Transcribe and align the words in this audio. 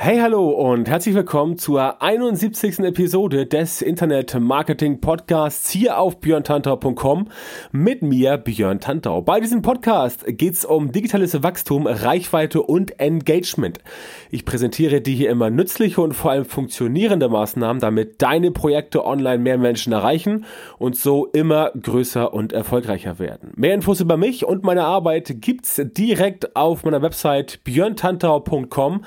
Hey, 0.00 0.20
hallo 0.20 0.50
und 0.50 0.88
herzlich 0.88 1.16
willkommen 1.16 1.58
zur 1.58 2.00
71. 2.00 2.78
Episode 2.78 3.46
des 3.46 3.82
Internet 3.82 4.38
Marketing 4.38 5.00
Podcasts 5.00 5.70
hier 5.70 5.98
auf 5.98 6.20
björntantau.com 6.20 7.26
mit 7.72 8.02
mir, 8.02 8.36
Björn 8.36 8.78
Tantau. 8.78 9.22
Bei 9.22 9.40
diesem 9.40 9.60
Podcast 9.60 10.24
geht 10.28 10.54
es 10.54 10.64
um 10.64 10.92
digitales 10.92 11.42
Wachstum, 11.42 11.88
Reichweite 11.88 12.62
und 12.62 13.00
Engagement. 13.00 13.80
Ich 14.30 14.44
präsentiere 14.44 15.00
dir 15.00 15.16
hier 15.16 15.30
immer 15.30 15.50
nützliche 15.50 16.00
und 16.00 16.12
vor 16.12 16.30
allem 16.30 16.44
funktionierende 16.44 17.28
Maßnahmen, 17.28 17.80
damit 17.80 18.22
deine 18.22 18.52
Projekte 18.52 19.04
online 19.04 19.38
mehr 19.38 19.58
Menschen 19.58 19.92
erreichen 19.92 20.44
und 20.78 20.94
so 20.94 21.26
immer 21.26 21.72
größer 21.72 22.32
und 22.32 22.52
erfolgreicher 22.52 23.18
werden. 23.18 23.50
Mehr 23.56 23.74
Infos 23.74 24.00
über 24.00 24.16
mich 24.16 24.44
und 24.44 24.62
meine 24.62 24.84
Arbeit 24.84 25.40
gibt's 25.40 25.82
direkt 25.84 26.54
auf 26.54 26.84
meiner 26.84 27.02
Website 27.02 27.64
björntantau.com 27.64 29.02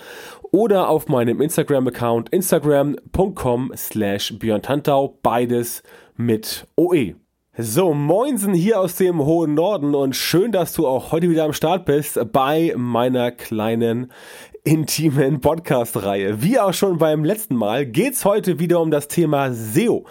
oder 0.51 0.89
auf 0.89 1.07
meinem 1.07 1.41
Instagram-Account 1.41 2.29
instagram.com 2.29 3.71
slash 3.75 4.37
björntantau, 4.37 5.17
beides 5.23 5.81
mit 6.15 6.67
OE. 6.75 7.15
So, 7.57 7.93
moinsen 7.93 8.53
hier 8.53 8.79
aus 8.79 8.95
dem 8.95 9.19
hohen 9.19 9.55
Norden 9.55 9.93
und 9.95 10.15
schön, 10.15 10.51
dass 10.51 10.73
du 10.73 10.87
auch 10.87 11.11
heute 11.11 11.29
wieder 11.29 11.43
am 11.45 11.53
Start 11.53 11.85
bist 11.85 12.19
bei 12.31 12.73
meiner 12.77 13.31
kleinen 13.31 14.11
intimen 14.63 15.41
Podcast-Reihe. 15.41 16.41
Wie 16.41 16.59
auch 16.59 16.73
schon 16.73 16.97
beim 16.97 17.25
letzten 17.25 17.55
Mal 17.55 17.85
geht's 17.85 18.25
heute 18.25 18.59
wieder 18.59 18.79
um 18.79 18.91
das 18.91 19.07
Thema 19.07 19.53
SEO. 19.53 20.05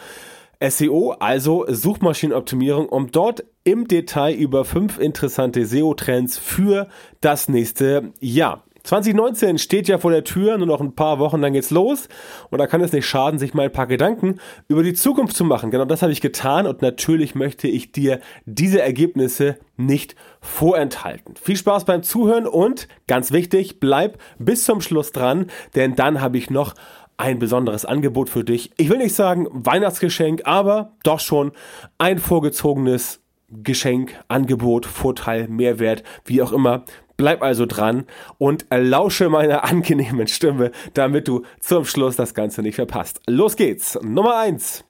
SEO, 0.62 1.12
also 1.18 1.64
Suchmaschinenoptimierung, 1.66 2.88
um 2.88 3.10
dort 3.10 3.44
im 3.64 3.88
Detail 3.88 4.34
über 4.34 4.66
fünf 4.66 4.98
interessante 4.98 5.64
SEO-Trends 5.64 6.36
für 6.36 6.88
das 7.20 7.48
nächste 7.48 8.12
Jahr 8.20 8.64
2019 8.90 9.58
steht 9.58 9.86
ja 9.86 9.98
vor 9.98 10.10
der 10.10 10.24
Tür, 10.24 10.58
nur 10.58 10.66
noch 10.66 10.80
ein 10.80 10.96
paar 10.96 11.20
Wochen, 11.20 11.40
dann 11.40 11.52
geht's 11.52 11.70
los. 11.70 12.08
Und 12.50 12.58
da 12.58 12.66
kann 12.66 12.80
es 12.80 12.90
nicht 12.90 13.06
schaden, 13.06 13.38
sich 13.38 13.54
mal 13.54 13.66
ein 13.66 13.72
paar 13.72 13.86
Gedanken 13.86 14.40
über 14.66 14.82
die 14.82 14.94
Zukunft 14.94 15.36
zu 15.36 15.44
machen. 15.44 15.70
Genau 15.70 15.84
das 15.84 16.02
habe 16.02 16.10
ich 16.10 16.20
getan 16.20 16.66
und 16.66 16.82
natürlich 16.82 17.36
möchte 17.36 17.68
ich 17.68 17.92
dir 17.92 18.18
diese 18.46 18.82
Ergebnisse 18.82 19.58
nicht 19.76 20.16
vorenthalten. 20.40 21.36
Viel 21.36 21.56
Spaß 21.56 21.84
beim 21.84 22.02
Zuhören 22.02 22.48
und 22.48 22.88
ganz 23.06 23.30
wichtig, 23.30 23.78
bleib 23.78 24.18
bis 24.40 24.64
zum 24.64 24.80
Schluss 24.80 25.12
dran, 25.12 25.46
denn 25.76 25.94
dann 25.94 26.20
habe 26.20 26.36
ich 26.36 26.50
noch 26.50 26.74
ein 27.16 27.38
besonderes 27.38 27.84
Angebot 27.84 28.28
für 28.28 28.42
dich. 28.42 28.72
Ich 28.76 28.88
will 28.90 28.98
nicht 28.98 29.14
sagen 29.14 29.46
Weihnachtsgeschenk, 29.52 30.42
aber 30.46 30.96
doch 31.04 31.20
schon 31.20 31.52
ein 31.98 32.18
vorgezogenes 32.18 33.20
Geschenk, 33.50 34.18
Angebot, 34.26 34.86
Vorteil, 34.86 35.46
Mehrwert, 35.46 36.02
wie 36.24 36.42
auch 36.42 36.52
immer. 36.52 36.84
Bleib 37.20 37.42
also 37.42 37.66
dran 37.66 38.06
und 38.38 38.64
lausche 38.74 39.28
meiner 39.28 39.62
angenehmen 39.70 40.26
Stimme, 40.26 40.70
damit 40.94 41.28
du 41.28 41.42
zum 41.58 41.84
Schluss 41.84 42.16
das 42.16 42.32
Ganze 42.32 42.62
nicht 42.62 42.76
verpasst. 42.76 43.20
Los 43.26 43.56
geht's. 43.56 43.98
Nummer 44.02 44.38
eins: 44.38 44.86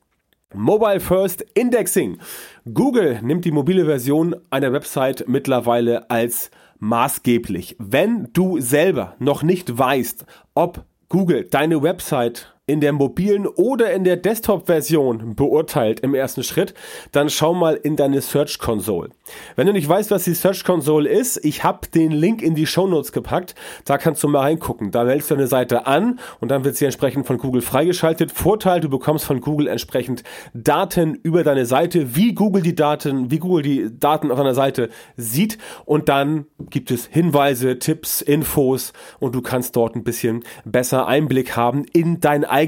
Mobile 0.55 1.01
First 1.01 1.45
Indexing. 1.55 2.19
Google 2.73 3.19
nimmt 3.21 3.45
die 3.47 3.51
mobile 3.51 3.85
Version 3.85 4.37
einer 4.49 4.73
Website 4.73 5.25
mittlerweile 5.27 6.09
als 6.09 6.53
maßgeblich. 6.79 7.75
Wenn 7.81 8.29
du 8.33 8.61
selber 8.61 9.17
noch 9.19 9.43
nicht 9.43 9.77
weißt, 9.77 10.25
ob 10.55 10.85
Google 11.09 11.49
deine 11.51 11.83
Website 11.83 12.55
in 12.71 12.81
der 12.81 12.93
mobilen 12.93 13.47
oder 13.47 13.93
in 13.93 14.05
der 14.05 14.17
Desktop-Version 14.17 15.35
beurteilt 15.35 16.01
im 16.01 16.15
ersten 16.15 16.45
Schritt, 16.45 16.73
dann 17.11 17.29
schau 17.29 17.53
mal 17.53 17.75
in 17.75 17.97
deine 17.97 18.21
Search 18.21 18.61
Console. 18.61 19.11
Wenn 19.57 19.67
du 19.67 19.73
nicht 19.73 19.89
weißt, 19.89 20.11
was 20.13 20.25
die 20.25 20.35
Search 20.35 20.65
Console 20.65 21.09
ist, 21.09 21.45
ich 21.45 21.65
habe 21.65 21.89
den 21.93 22.13
Link 22.13 22.43
in 22.43 22.55
die 22.55 22.67
Show 22.67 22.87
Notes 22.87 23.11
gepackt, 23.11 23.57
da 23.85 23.99
kannst 23.99 24.23
du 24.23 24.29
mal 24.29 24.41
reingucken. 24.41 24.93
Da 24.93 25.07
wählst 25.07 25.31
du 25.31 25.35
eine 25.35 25.49
Seite 25.49 25.87
an 25.87 26.21
und 26.41 26.51
dann 26.51 26.65
wird 26.65 26.77
sie 26.77 26.85
entsprechend 26.85 27.27
von 27.27 27.39
Google 27.39 27.61
freigeschaltet. 27.61 28.31
Vorteil, 28.31 28.81
du 28.81 28.89
bekommst 28.89 29.25
von 29.25 29.41
Google 29.41 29.67
entsprechend 29.67 30.23
Daten 30.55 31.17
über 31.23 31.43
deine 31.43 31.67
Seite, 31.67 32.15
wie 32.15 32.35
Google 32.35 32.63
die 32.63 32.77
Daten, 32.77 33.33
wie 33.33 33.39
Google 33.39 33.63
die 33.63 33.91
Daten 33.99 34.31
auf 34.31 34.39
deiner 34.39 34.55
Seite 34.55 34.91
sieht 35.17 35.59
und 35.85 36.09
dann 36.09 36.47
gibt 36.71 36.93
es 36.93 37.07
Hinweise, 37.07 37.79
Tipps, 37.81 38.23
Infos 38.23 38.93
und 39.19 39.35
du 39.35 39.43
kannst 39.43 39.75
dort 39.75 39.97
ein 39.97 40.05
bisschen 40.05 40.45
besser 40.65 41.09
Einblick 41.09 41.57
haben 41.57 41.85
in 41.93 42.21
dein 42.21 42.45
eigenes 42.45 42.60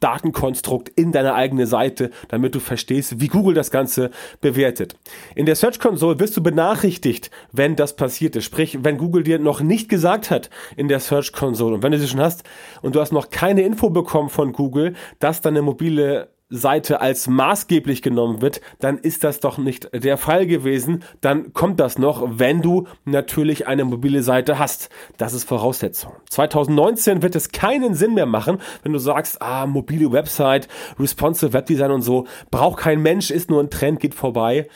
Datenkonstrukt 0.00 0.88
in 0.90 1.12
deine 1.12 1.34
eigene 1.34 1.66
Seite, 1.66 2.10
damit 2.28 2.54
du 2.54 2.60
verstehst, 2.60 3.20
wie 3.20 3.28
Google 3.28 3.54
das 3.54 3.70
Ganze 3.70 4.10
bewertet. 4.40 4.96
In 5.34 5.46
der 5.46 5.56
Search 5.56 5.80
Console 5.80 6.18
wirst 6.20 6.36
du 6.36 6.42
benachrichtigt, 6.42 7.30
wenn 7.52 7.76
das 7.76 7.96
passiert 7.96 8.36
ist. 8.36 8.44
Sprich, 8.44 8.78
wenn 8.82 8.98
Google 8.98 9.22
dir 9.22 9.38
noch 9.38 9.60
nicht 9.60 9.88
gesagt 9.88 10.30
hat 10.30 10.50
in 10.76 10.88
der 10.88 11.00
Search 11.00 11.32
Console 11.32 11.74
und 11.74 11.82
wenn 11.82 11.92
du 11.92 11.98
sie 11.98 12.08
schon 12.08 12.20
hast 12.20 12.44
und 12.82 12.94
du 12.94 13.00
hast 13.00 13.12
noch 13.12 13.30
keine 13.30 13.62
Info 13.62 13.90
bekommen 13.90 14.28
von 14.28 14.52
Google, 14.52 14.94
dass 15.18 15.40
deine 15.40 15.62
mobile 15.62 16.28
Seite 16.52 17.00
als 17.00 17.26
maßgeblich 17.28 18.02
genommen 18.02 18.42
wird, 18.42 18.60
dann 18.78 18.98
ist 18.98 19.24
das 19.24 19.40
doch 19.40 19.58
nicht 19.58 19.88
der 19.92 20.18
Fall 20.18 20.46
gewesen. 20.46 21.02
Dann 21.20 21.52
kommt 21.52 21.80
das 21.80 21.98
noch, 21.98 22.38
wenn 22.38 22.60
du 22.60 22.86
natürlich 23.04 23.66
eine 23.66 23.84
mobile 23.84 24.22
Seite 24.22 24.58
hast. 24.58 24.90
Das 25.16 25.32
ist 25.32 25.44
Voraussetzung. 25.44 26.12
2019 26.30 27.22
wird 27.22 27.34
es 27.34 27.50
keinen 27.50 27.94
Sinn 27.94 28.14
mehr 28.14 28.26
machen, 28.26 28.58
wenn 28.82 28.92
du 28.92 28.98
sagst, 28.98 29.40
ah, 29.40 29.66
mobile 29.66 30.12
Website, 30.12 30.68
responsive 30.98 31.52
Webdesign 31.52 31.90
und 31.90 32.02
so, 32.02 32.26
braucht 32.50 32.80
kein 32.80 33.00
Mensch, 33.00 33.30
ist 33.30 33.50
nur 33.50 33.60
ein 33.60 33.70
Trend, 33.70 34.00
geht 34.00 34.14
vorbei. 34.14 34.68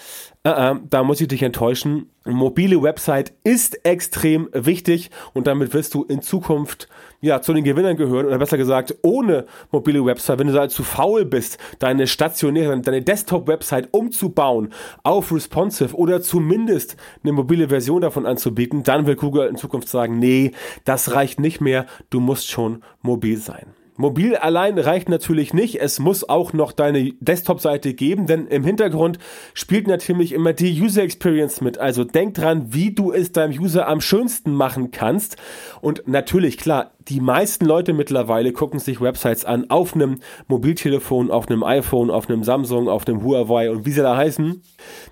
Uh, 0.47 0.77
da 0.89 1.03
muss 1.03 1.21
ich 1.21 1.27
dich 1.27 1.43
enttäuschen. 1.43 2.09
Mobile 2.25 2.81
Website 2.81 3.33
ist 3.43 3.85
extrem 3.85 4.49
wichtig 4.53 5.11
und 5.35 5.49
damit 5.49 5.75
wirst 5.75 5.93
du 5.93 6.05
in 6.05 6.23
Zukunft 6.23 6.89
ja 7.21 7.43
zu 7.43 7.53
den 7.53 7.65
Gewinnern 7.65 7.97
gehören 7.97 8.27
oder 8.27 8.39
besser 8.39 8.57
gesagt 8.57 8.95
ohne 9.03 9.47
mobile 9.73 10.05
Website, 10.05 10.39
wenn 10.39 10.47
du 10.47 10.53
da 10.53 10.69
zu 10.69 10.85
faul 10.85 11.25
bist, 11.25 11.59
deine 11.81 12.07
stationäre, 12.07 12.81
deine 12.81 13.03
Desktop-Website 13.03 13.89
umzubauen 13.91 14.73
auf 15.03 15.33
responsive 15.33 15.97
oder 15.97 16.23
zumindest 16.23 16.97
eine 17.25 17.33
mobile 17.33 17.69
Version 17.69 18.03
davon 18.03 18.25
anzubieten, 18.25 18.85
dann 18.85 19.09
will 19.09 19.17
Google 19.17 19.49
in 19.49 19.57
Zukunft 19.57 19.89
sagen, 19.89 20.21
nee, 20.21 20.53
das 20.85 21.13
reicht 21.13 21.41
nicht 21.41 21.61
mehr, 21.61 21.87
du 22.11 22.21
musst 22.21 22.49
schon 22.49 22.85
mobil 23.03 23.39
sein. 23.39 23.67
Mobil 23.97 24.37
allein 24.37 24.79
reicht 24.79 25.09
natürlich 25.09 25.55
nicht. 25.55 25.81
Es 25.81 25.99
muss 25.99 26.29
auch 26.29 26.53
noch 26.53 26.73
deine 26.73 27.13
Desktop-Seite 27.21 27.95
geben, 27.95 28.27
denn 28.27 28.47
im 28.47 28.65
Hintergrund 28.65 29.19
spielt 29.55 29.87
natürlich 29.87 30.33
immer 30.33 30.53
die 30.53 30.81
User 30.81 31.03
Experience 31.03 31.61
mit. 31.61 31.79
Also 31.79 32.05
denk 32.05 32.35
dran, 32.35 32.75
wie 32.75 32.95
du 32.95 33.13
es 33.13 33.33
deinem 33.33 33.59
User 33.59 33.89
am 33.89 34.01
schönsten 34.01 34.55
machen 34.55 34.91
kannst. 34.91 35.37
Und 35.81 36.07
natürlich, 36.07 36.59
klar, 36.59 36.93
die 37.09 37.21
meisten 37.21 37.65
Leute 37.65 37.93
mittlerweile 37.93 38.53
gucken 38.53 38.81
sich 38.81 39.01
Websites 39.01 39.45
an 39.45 39.71
auf 39.71 39.95
einem 39.95 40.21
Mobiltelefon, 40.49 41.31
auf 41.31 41.49
einem 41.49 41.63
iPhone, 41.63 42.11
auf 42.11 42.29
einem 42.29 42.43
Samsung, 42.43 42.89
auf 42.89 43.07
einem 43.07 43.23
Huawei 43.23 43.71
und 43.71 43.87
wie 43.87 43.93
sie 43.93 44.03
da 44.03 44.17
heißen. 44.17 44.63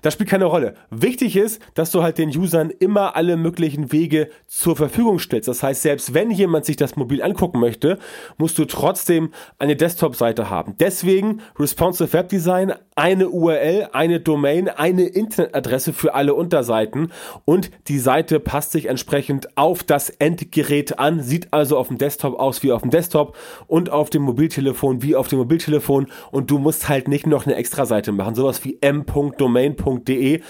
Das 0.01 0.13
spielt 0.13 0.29
keine 0.29 0.45
Rolle. 0.45 0.75
Wichtig 0.89 1.35
ist, 1.37 1.61
dass 1.73 1.91
du 1.91 2.03
halt 2.03 2.17
den 2.17 2.35
Usern 2.35 2.69
immer 2.69 3.15
alle 3.15 3.37
möglichen 3.37 3.91
Wege 3.91 4.29
zur 4.47 4.75
Verfügung 4.75 5.19
stellst. 5.19 5.47
Das 5.47 5.63
heißt, 5.63 5.81
selbst 5.81 6.13
wenn 6.13 6.31
jemand 6.31 6.65
sich 6.65 6.75
das 6.75 6.95
mobil 6.95 7.21
angucken 7.21 7.59
möchte, 7.59 7.97
musst 8.37 8.57
du 8.57 8.65
trotzdem 8.65 9.31
eine 9.57 9.75
Desktop-Seite 9.75 10.49
haben. 10.49 10.75
Deswegen 10.79 11.41
Responsive 11.57 12.11
Web 12.13 12.29
Design, 12.29 12.73
eine 12.95 13.29
URL, 13.29 13.89
eine 13.91 14.21
Domain, 14.21 14.69
eine 14.69 15.03
Internetadresse 15.03 15.91
für 15.91 16.15
alle 16.15 16.33
Unterseiten. 16.33 17.11
Und 17.43 17.69
die 17.89 17.99
Seite 17.99 18.39
passt 18.39 18.71
sich 18.71 18.85
entsprechend 18.87 19.57
auf 19.57 19.83
das 19.83 20.09
Endgerät 20.09 20.97
an, 20.97 21.21
sieht 21.21 21.51
also 21.51 21.77
auf 21.77 21.89
dem 21.89 21.97
Desktop 21.97 22.39
aus 22.39 22.63
wie 22.63 22.71
auf 22.71 22.81
dem 22.81 22.91
Desktop 22.91 23.35
und 23.67 23.89
auf 23.89 24.09
dem 24.09 24.21
Mobiltelefon 24.21 25.01
wie 25.01 25.15
auf 25.15 25.27
dem 25.27 25.39
Mobiltelefon. 25.39 26.07
Und 26.31 26.49
du 26.49 26.57
musst 26.57 26.87
halt 26.87 27.09
nicht 27.09 27.27
noch 27.27 27.45
eine 27.45 27.55
extra 27.55 27.85
Seite 27.85 28.13
machen, 28.13 28.33
sowas 28.33 28.63
wie 28.63 28.77
m.domain.de. 28.79 30.41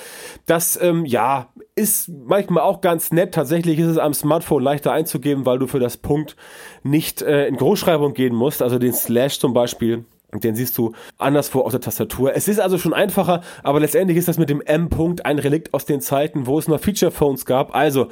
Das 0.46 0.80
ähm, 0.82 1.06
ja 1.06 1.50
ist 1.74 2.10
manchmal 2.10 2.64
auch 2.64 2.80
ganz 2.80 3.12
nett. 3.12 3.34
Tatsächlich 3.34 3.80
ist 3.80 3.88
es 3.88 3.98
am 3.98 4.14
Smartphone 4.14 4.64
leichter 4.64 4.92
einzugeben, 4.92 5.46
weil 5.46 5.60
du 5.60 5.68
für 5.68 5.80
das 5.80 5.98
Punkt 5.98 6.36
nicht 6.84 7.22
äh, 7.22 7.48
in 7.48 7.58
Großschreibung 7.58 8.14
gehen 8.14 8.36
musst, 8.36 8.62
also 8.62 8.80
den 8.80 8.94
Slash 8.94 9.40
zum 9.40 9.54
Beispiel 9.54 10.06
Den 10.40 10.56
siehst 10.56 10.78
du 10.78 10.94
anderswo 11.18 11.62
auf 11.62 11.72
der 11.72 11.82
Tastatur. 11.82 12.36
Es 12.36 12.48
ist 12.48 12.60
also 12.60 12.78
schon 12.78 12.94
einfacher, 12.94 13.42
aber 13.64 13.80
letztendlich 13.80 14.18
ist 14.18 14.28
das 14.28 14.38
mit 14.38 14.50
dem 14.50 14.62
M-Punkt 14.62 15.26
ein 15.26 15.40
Relikt 15.40 15.74
aus 15.74 15.86
den 15.86 16.02
Zeiten, 16.02 16.48
wo 16.48 16.60
es 16.60 16.68
noch 16.68 16.80
Feature-Phones 16.80 17.46
gab. 17.46 17.76
Also 17.76 18.10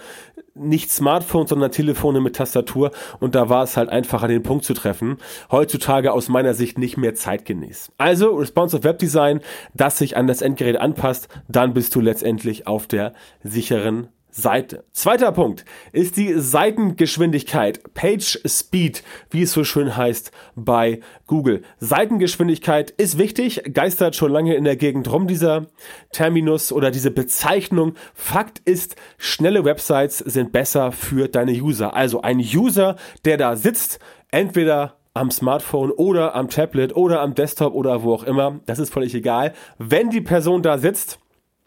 nicht 0.56 0.92
Smartphones, 0.92 1.50
sondern 1.50 1.72
Telefone 1.72 2.22
mit 2.22 2.36
Tastatur. 2.36 2.92
Und 3.20 3.36
da 3.36 3.50
war 3.50 3.64
es 3.64 3.78
halt 3.78 3.90
einfacher, 3.90 4.28
den 4.28 4.44
Punkt 4.44 4.66
zu 4.66 4.74
treffen. 4.74 5.18
Heutzutage 5.52 6.12
aus 6.14 6.30
meiner 6.30 6.54
Sicht 6.54 6.78
nicht 6.78 6.98
mehr 6.98 7.16
zeitgemäß. 7.16 7.92
Also 7.98 8.36
Responsive 8.36 8.84
Webdesign, 8.84 9.42
das 9.74 9.98
sich 9.98 10.16
an 10.18 10.28
das 10.28 10.42
Endgerät 10.42 10.78
anpasst, 10.78 11.28
dann 11.48 11.74
bist 11.74 11.96
du 11.96 12.02
letztendlich 12.02 12.68
auf 12.68 12.88
der 12.88 13.14
sicheren 13.44 14.10
Seite. 14.36 14.84
Zweiter 14.92 15.32
Punkt 15.32 15.64
ist 15.92 16.18
die 16.18 16.34
Seitengeschwindigkeit, 16.34 17.94
Page 17.94 18.40
Speed, 18.46 19.04
wie 19.30 19.44
es 19.44 19.54
so 19.54 19.64
schön 19.64 19.96
heißt 19.96 20.32
bei 20.56 21.02
Google. 21.28 21.62
Seitengeschwindigkeit 21.80 22.90
ist 22.90 23.20
wichtig, 23.20 23.62
geistert 23.74 24.16
schon 24.16 24.32
lange 24.32 24.56
in 24.56 24.64
der 24.64 24.76
Gegend 24.76 25.12
rum 25.12 25.28
dieser 25.28 25.68
Terminus 26.12 26.72
oder 26.72 26.90
diese 26.90 27.12
Bezeichnung. 27.12 27.94
Fakt 28.16 28.60
ist, 28.66 28.96
schnelle 29.18 29.66
Websites 29.66 30.18
sind 30.18 30.52
besser 30.52 30.92
für 30.92 31.28
deine 31.28 31.52
User. 31.52 31.96
Also 31.96 32.22
ein 32.24 32.40
User, 32.40 32.96
der 33.26 33.38
da 33.38 33.56
sitzt, 33.56 34.00
entweder 34.32 34.98
am 35.14 35.30
Smartphone 35.30 35.92
oder 35.92 36.34
am 36.34 36.50
Tablet 36.50 36.96
oder 36.96 37.22
am 37.22 37.36
Desktop 37.36 37.76
oder 37.76 38.02
wo 38.02 38.16
auch 38.16 38.24
immer, 38.24 38.62
das 38.66 38.80
ist 38.80 38.92
völlig 38.92 39.14
egal. 39.14 39.54
Wenn 39.78 40.10
die 40.10 40.22
Person 40.22 40.64
da 40.64 40.80
sitzt, 40.80 41.20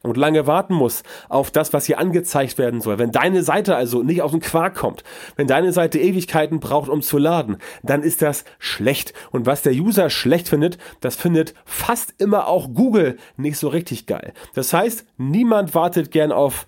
und 0.06 0.16
lange 0.16 0.46
warten 0.46 0.74
muss 0.74 1.02
auf 1.28 1.50
das, 1.50 1.72
was 1.72 1.86
hier 1.86 1.98
angezeigt 1.98 2.58
werden 2.58 2.80
soll, 2.80 2.98
wenn 2.98 3.12
deine 3.12 3.42
Seite 3.42 3.76
also 3.76 4.02
nicht 4.02 4.22
auf 4.22 4.30
den 4.30 4.40
Quark 4.40 4.74
kommt, 4.74 5.04
wenn 5.36 5.46
deine 5.46 5.72
Seite 5.72 5.98
Ewigkeiten 5.98 6.60
braucht, 6.60 6.88
um 6.88 7.02
zu 7.02 7.18
laden, 7.18 7.58
dann 7.82 8.02
ist 8.02 8.22
das 8.22 8.44
schlecht. 8.58 9.12
Und 9.30 9.46
was 9.46 9.62
der 9.62 9.72
User 9.72 10.10
schlecht 10.10 10.48
findet, 10.48 10.78
das 11.00 11.16
findet 11.16 11.54
fast 11.64 12.14
immer 12.18 12.48
auch 12.48 12.72
Google 12.72 13.16
nicht 13.36 13.58
so 13.58 13.68
richtig 13.68 14.06
geil. 14.06 14.32
Das 14.54 14.72
heißt, 14.72 15.04
niemand 15.18 15.74
wartet 15.74 16.10
gern 16.10 16.32
auf 16.32 16.66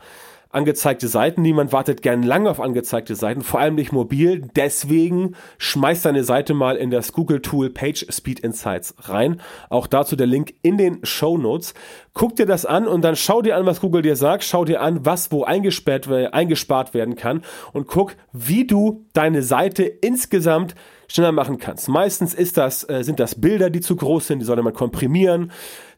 angezeigte 0.51 1.09
Seiten. 1.09 1.43
Niemand 1.43 1.73
wartet 1.73 2.03
gern 2.03 2.23
lange 2.23 2.51
auf 2.51 2.61
angezeigte 2.61 3.15
Seiten, 3.15 3.43
vor 3.43 3.61
allem 3.61 3.75
nicht 3.75 3.93
mobil. 3.93 4.43
Deswegen 4.57 5.35
schmeißt 5.59 6.05
deine 6.05 6.25
Seite 6.25 6.55
mal 6.55 6.77
in 6.77 6.91
das 6.91 7.13
Google-Tool 7.13 7.71
Page 7.71 8.07
Speed 8.11 8.41
Insights 8.41 8.95
rein. 9.01 9.41
Auch 9.69 9.87
dazu 9.87 10.17
der 10.17 10.27
Link 10.27 10.55
in 10.63 10.79
den 10.79 11.05
Show 11.05 11.37
Notes. 11.37 11.75
Guck 12.15 12.37
dir 12.37 12.47
das 12.47 12.65
an 12.65 12.87
und 12.87 13.03
dann 13.03 13.17
schau 13.17 13.43
dir 13.43 13.57
an, 13.57 13.67
was 13.67 13.81
Google 13.81 14.03
dir 14.03 14.17
sagt. 14.17 14.45
Schau 14.45 14.65
dir 14.65 14.81
an, 14.81 15.05
was 15.05 15.31
wo 15.31 15.45
eingespart, 15.45 16.09
eingespart 16.09 16.95
werden 16.95 17.15
kann 17.17 17.43
und 17.73 17.87
guck, 17.87 18.17
wie 18.33 18.67
du 18.67 19.05
deine 19.13 19.43
Seite 19.43 19.85
insgesamt 19.85 20.75
schneller 21.09 21.33
machen 21.33 21.59
kannst. 21.59 21.89
Meistens 21.89 22.35
ist 22.35 22.57
das, 22.57 22.89
äh, 22.89 23.03
sind 23.03 23.19
das 23.19 23.35
Bilder, 23.35 23.71
die 23.71 23.81
zu 23.81 23.97
groß 23.97 24.27
sind, 24.27 24.41
die 24.41 24.45
sollte 24.45 24.63
man 24.63 24.75
komprimieren. 24.75 25.51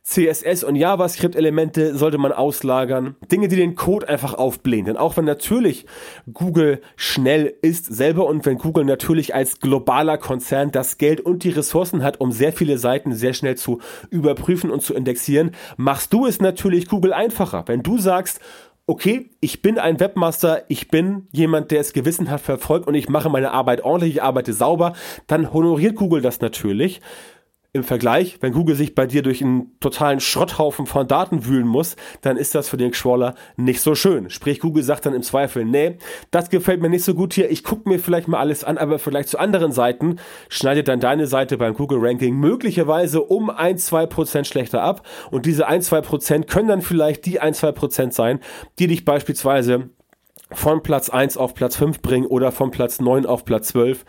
CSS 0.03 0.65
und 0.65 0.77
JavaScript-Elemente 0.77 1.95
sollte 1.97 2.19
man 2.19 2.33
auslagern. 2.33 3.17
Dinge, 3.31 3.49
die 3.49 3.57
den 3.57 3.75
Code 3.75 4.09
einfach 4.09 4.35
aufblähen. 4.35 4.87
Denn 4.87 4.97
auch 4.97 5.17
wenn 5.17 5.25
natürlich 5.25 5.87
Google 6.33 6.81
schnell 6.97 7.55
ist 7.63 7.87
selber 7.87 8.27
und 8.27 8.45
wenn 8.47 8.59
Google 8.59 8.85
natürlich 8.85 9.35
als 9.35 9.61
globaler 9.61 10.19
Konzern 10.19 10.73
das 10.73 10.99
Geld 10.99 11.21
und 11.21 11.45
die 11.45 11.51
Ressourcen 11.51 12.03
hat, 12.03 12.21
um 12.21 12.33
sehr 12.33 12.53
viele 12.53 12.79
Seiten 12.79 13.13
sehr 13.13 13.35
schnell 13.35 13.57
zu 13.57 13.81
überprüfen 14.11 14.71
und 14.71 14.83
zu 14.83 14.95
indexieren, 14.95 15.53
machst 15.77 16.13
du 16.13 16.27
es 16.27 16.41
natürlich 16.41 16.89
Google 16.89 17.13
einfacher. 17.13 17.65
Wenn 17.67 17.83
du 17.83 17.99
sagst, 17.99 18.41
okay, 18.87 19.31
ich 19.41 19.63
bin 19.63 19.79
ein 19.79 20.01
Webmaster, 20.01 20.65
ich 20.67 20.89
bin 20.89 21.29
jemand, 21.31 21.71
der 21.71 21.81
es 21.81 21.93
gewissenhaft 21.93 22.45
verfolgt 22.45 22.89
und 22.89 22.95
ich 22.95 23.09
mache 23.09 23.31
meine 23.31 23.53
Arbeit 23.53 23.85
ordentlich, 23.85 24.15
ich 24.15 24.23
arbeite 24.23 24.53
sauber, 24.53 24.95
dann 25.29 25.53
honoriert 25.53 25.95
Google 25.95 26.23
das 26.23 26.41
natürlich 26.41 27.01
im 27.73 27.85
Vergleich, 27.85 28.39
wenn 28.41 28.53
Google 28.53 28.75
sich 28.75 28.97
bei 28.97 29.07
dir 29.07 29.23
durch 29.23 29.43
einen 29.43 29.79
totalen 29.79 30.19
Schrotthaufen 30.19 30.87
von 30.87 31.07
Daten 31.07 31.47
wühlen 31.47 31.69
muss, 31.69 31.95
dann 32.21 32.37
ist 32.37 32.57
das 32.57 32.69
für 32.69 32.77
den 32.77 32.91
Crawler 32.91 33.37
nicht 33.57 33.81
so 33.81 33.95
schön. 33.95 34.29
Sprich, 34.29 34.59
Google 34.59 34.83
sagt 34.83 35.07
dann 35.07 35.15
im 35.15 35.23
Zweifel, 35.23 35.65
nee, 35.65 35.97
das 36.33 36.51
gefällt 36.51 36.83
mir 36.83 36.89
nicht 36.89 37.05
so 37.05 37.15
gut 37.15 37.33
hier, 37.33 37.49
ich 37.49 37.63
gucke 37.63 37.89
mir 37.89 38.01
vielleicht 38.01 38.27
mal 38.27 38.41
alles 38.41 38.65
an, 38.65 38.77
aber 38.77 38.99
vielleicht 38.99 39.29
zu 39.29 39.39
anderen 39.39 39.71
Seiten 39.71 40.17
schneidet 40.49 40.89
dann 40.89 40.99
deine 40.99 41.29
Seite 41.29 41.59
beim 41.59 41.75
Google 41.75 42.01
Ranking 42.01 42.35
möglicherweise 42.35 43.23
um 43.23 43.51
ein, 43.51 43.79
zwei 43.79 44.07
Prozent 44.07 44.49
schlechter 44.49 44.83
ab 44.83 45.07
und 45.31 45.47
diese 45.47 45.69
ein, 45.69 45.81
zwei 45.81 46.01
Prozent 46.01 46.49
können 46.49 46.69
dann 46.69 46.83
vielleicht 46.83 47.25
die 47.25 47.39
ein, 47.39 47.55
zwei 47.55 47.71
Prozent 47.71 48.15
sein, 48.15 48.41
die 48.81 48.89
dich 48.89 49.05
beispielsweise 49.05 49.91
von 50.53 50.83
Platz 50.83 51.09
1 51.09 51.37
auf 51.37 51.55
Platz 51.55 51.77
5 51.77 52.03
bringen 52.03 52.27
oder 52.27 52.51
von 52.51 52.73
Platz 52.73 53.01
9 53.01 53.27
auf 53.27 53.45
Platz 53.45 53.69
12. 53.69 54.05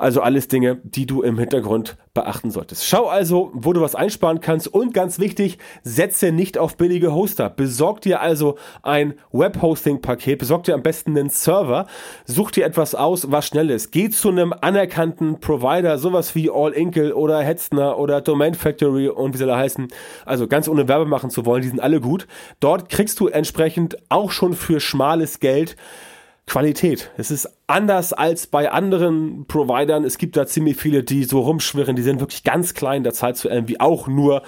Also 0.00 0.22
alles 0.22 0.48
Dinge, 0.48 0.78
die 0.82 1.04
du 1.04 1.20
im 1.20 1.38
Hintergrund 1.38 1.98
beachten 2.14 2.50
solltest. 2.50 2.86
Schau 2.86 3.08
also, 3.08 3.50
wo 3.52 3.74
du 3.74 3.82
was 3.82 3.94
einsparen 3.94 4.40
kannst 4.40 4.66
und 4.66 4.94
ganz 4.94 5.18
wichtig, 5.18 5.58
setze 5.82 6.32
nicht 6.32 6.56
auf 6.56 6.78
billige 6.78 7.12
Hoster. 7.12 7.50
Besorg 7.50 8.00
dir 8.00 8.22
also 8.22 8.56
ein 8.82 9.12
Webhosting-Paket, 9.30 10.38
besorg 10.38 10.64
dir 10.64 10.72
am 10.72 10.82
besten 10.82 11.18
einen 11.18 11.28
Server, 11.28 11.86
such 12.24 12.50
dir 12.50 12.64
etwas 12.64 12.94
aus, 12.94 13.30
was 13.30 13.46
schnell 13.46 13.68
ist. 13.68 13.92
Geh 13.92 14.08
zu 14.08 14.30
einem 14.30 14.54
anerkannten 14.58 15.38
Provider, 15.38 15.98
sowas 15.98 16.34
wie 16.34 16.50
All 16.50 16.72
Inkle 16.72 17.14
oder 17.14 17.38
Hetzner 17.40 17.98
oder 17.98 18.22
Domain 18.22 18.54
Factory 18.54 19.08
und 19.08 19.34
wie 19.34 19.38
sie 19.38 19.46
da 19.46 19.58
heißen. 19.58 19.88
Also 20.24 20.48
ganz 20.48 20.66
ohne 20.66 20.88
Werbe 20.88 21.04
machen 21.04 21.28
zu 21.28 21.44
wollen, 21.44 21.60
die 21.60 21.68
sind 21.68 21.80
alle 21.80 22.00
gut. 22.00 22.26
Dort 22.58 22.88
kriegst 22.88 23.20
du 23.20 23.28
entsprechend 23.28 23.98
auch 24.08 24.30
schon 24.30 24.54
für 24.54 24.80
schmales 24.80 25.40
Geld 25.40 25.76
Qualität. 26.50 27.12
Es 27.16 27.30
ist 27.30 27.48
anders 27.68 28.12
als 28.12 28.48
bei 28.48 28.72
anderen 28.72 29.46
Providern. 29.46 30.04
Es 30.04 30.18
gibt 30.18 30.36
da 30.36 30.48
ziemlich 30.48 30.76
viele, 30.76 31.04
die 31.04 31.22
so 31.22 31.38
rumschwirren, 31.42 31.94
die 31.94 32.02
sind 32.02 32.18
wirklich 32.18 32.42
ganz 32.42 32.74
klein. 32.74 33.04
Da 33.04 33.12
zahlst 33.12 33.44
du 33.44 33.48
irgendwie 33.48 33.78
auch 33.78 34.08
nur 34.08 34.42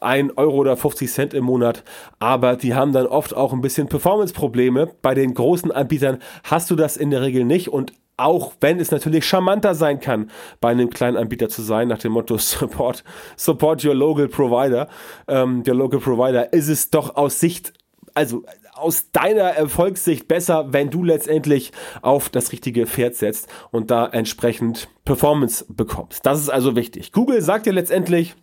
ein 0.00 0.30
Euro 0.30 0.58
oder 0.58 0.76
50 0.76 1.10
Cent 1.10 1.34
im 1.34 1.42
Monat. 1.42 1.82
Aber 2.20 2.54
die 2.54 2.76
haben 2.76 2.92
dann 2.92 3.06
oft 3.06 3.34
auch 3.34 3.52
ein 3.52 3.60
bisschen 3.60 3.88
Performance-Probleme. 3.88 4.92
Bei 5.02 5.14
den 5.14 5.34
großen 5.34 5.72
Anbietern 5.72 6.18
hast 6.44 6.70
du 6.70 6.76
das 6.76 6.96
in 6.96 7.10
der 7.10 7.22
Regel 7.22 7.44
nicht 7.44 7.68
und 7.68 7.92
auch 8.16 8.52
wenn 8.60 8.78
es 8.78 8.92
natürlich 8.92 9.26
charmanter 9.26 9.74
sein 9.74 9.98
kann, 9.98 10.30
bei 10.60 10.68
einem 10.68 10.90
kleinen 10.90 11.16
Anbieter 11.16 11.48
zu 11.48 11.62
sein, 11.62 11.88
nach 11.88 11.98
dem 11.98 12.12
Motto 12.12 12.38
Support, 12.38 13.02
support 13.36 13.84
your 13.84 13.96
local 13.96 14.28
provider, 14.28 14.88
ähm, 15.26 15.64
your 15.66 15.74
local 15.74 15.98
provider, 15.98 16.52
ist 16.52 16.68
es 16.68 16.90
doch 16.90 17.16
aus 17.16 17.40
Sicht 17.40 17.72
also 18.18 18.42
aus 18.78 19.10
deiner 19.12 19.42
Erfolgssicht 19.42 20.28
besser, 20.28 20.72
wenn 20.72 20.90
du 20.90 21.04
letztendlich 21.04 21.72
auf 22.02 22.28
das 22.28 22.52
richtige 22.52 22.86
Pferd 22.86 23.14
setzt 23.14 23.48
und 23.70 23.90
da 23.90 24.06
entsprechend 24.06 24.88
Performance 25.04 25.64
bekommst. 25.68 26.24
Das 26.24 26.40
ist 26.40 26.48
also 26.48 26.76
wichtig. 26.76 27.12
Google 27.12 27.42
sagt 27.42 27.66
dir 27.66 27.72
letztendlich, 27.72 28.34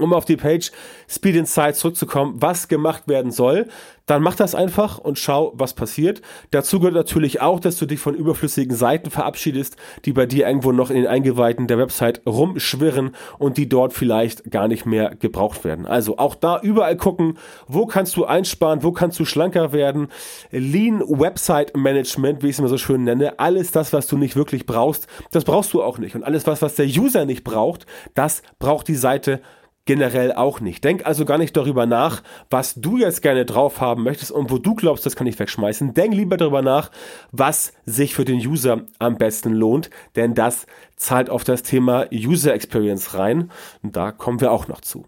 um 0.00 0.12
auf 0.12 0.24
die 0.24 0.36
Page 0.36 0.70
Speed 1.08 1.36
Insights 1.36 1.80
zurückzukommen, 1.80 2.36
was 2.38 2.68
gemacht 2.68 3.08
werden 3.08 3.30
soll, 3.30 3.66
dann 4.08 4.22
mach 4.22 4.34
das 4.34 4.54
einfach 4.54 4.98
und 4.98 5.18
schau, 5.18 5.52
was 5.54 5.74
passiert. 5.74 6.22
Dazu 6.50 6.78
gehört 6.80 6.94
natürlich 6.94 7.40
auch, 7.42 7.60
dass 7.60 7.76
du 7.76 7.84
dich 7.84 8.00
von 8.00 8.14
überflüssigen 8.14 8.74
Seiten 8.74 9.10
verabschiedest, 9.10 9.76
die 10.06 10.12
bei 10.12 10.24
dir 10.24 10.46
irgendwo 10.48 10.72
noch 10.72 10.88
in 10.88 10.96
den 10.96 11.06
Eingeweihten 11.06 11.66
der 11.66 11.78
Website 11.78 12.22
rumschwirren 12.26 13.14
und 13.38 13.58
die 13.58 13.68
dort 13.68 13.92
vielleicht 13.92 14.50
gar 14.50 14.66
nicht 14.66 14.86
mehr 14.86 15.14
gebraucht 15.14 15.62
werden. 15.64 15.86
Also 15.86 16.16
auch 16.16 16.34
da 16.34 16.58
überall 16.60 16.96
gucken, 16.96 17.36
wo 17.66 17.86
kannst 17.86 18.16
du 18.16 18.24
einsparen, 18.24 18.82
wo 18.82 18.92
kannst 18.92 19.20
du 19.20 19.26
schlanker 19.26 19.72
werden. 19.72 20.08
Lean 20.50 21.02
Website 21.06 21.76
Management, 21.76 22.42
wie 22.42 22.46
ich 22.46 22.52
es 22.52 22.58
immer 22.58 22.68
so 22.68 22.78
schön 22.78 23.04
nenne, 23.04 23.38
alles 23.38 23.72
das, 23.72 23.92
was 23.92 24.06
du 24.06 24.16
nicht 24.16 24.36
wirklich 24.36 24.64
brauchst, 24.64 25.06
das 25.32 25.44
brauchst 25.44 25.74
du 25.74 25.82
auch 25.82 25.98
nicht. 25.98 26.14
Und 26.14 26.24
alles 26.24 26.46
was, 26.46 26.62
was 26.62 26.76
der 26.76 26.86
User 26.86 27.26
nicht 27.26 27.44
braucht, 27.44 27.84
das 28.14 28.42
braucht 28.58 28.88
die 28.88 28.94
Seite 28.94 29.42
generell 29.88 30.34
auch 30.34 30.60
nicht. 30.60 30.84
Denk 30.84 31.06
also 31.06 31.24
gar 31.24 31.38
nicht 31.38 31.56
darüber 31.56 31.86
nach, 31.86 32.22
was 32.50 32.74
du 32.74 32.98
jetzt 32.98 33.22
gerne 33.22 33.46
drauf 33.46 33.80
haben 33.80 34.04
möchtest 34.04 34.30
und 34.30 34.50
wo 34.50 34.58
du 34.58 34.74
glaubst, 34.74 35.06
das 35.06 35.16
kann 35.16 35.26
ich 35.26 35.38
wegschmeißen. 35.38 35.94
Denk 35.94 36.12
lieber 36.12 36.36
darüber 36.36 36.60
nach, 36.60 36.90
was 37.32 37.72
sich 37.86 38.14
für 38.14 38.26
den 38.26 38.36
User 38.36 38.82
am 38.98 39.16
besten 39.16 39.54
lohnt, 39.54 39.88
denn 40.14 40.34
das 40.34 40.66
zahlt 40.96 41.30
auf 41.30 41.42
das 41.42 41.62
Thema 41.62 42.04
User 42.12 42.52
Experience 42.52 43.14
rein. 43.14 43.50
Und 43.82 43.96
da 43.96 44.12
kommen 44.12 44.42
wir 44.42 44.52
auch 44.52 44.68
noch 44.68 44.82
zu. 44.82 45.06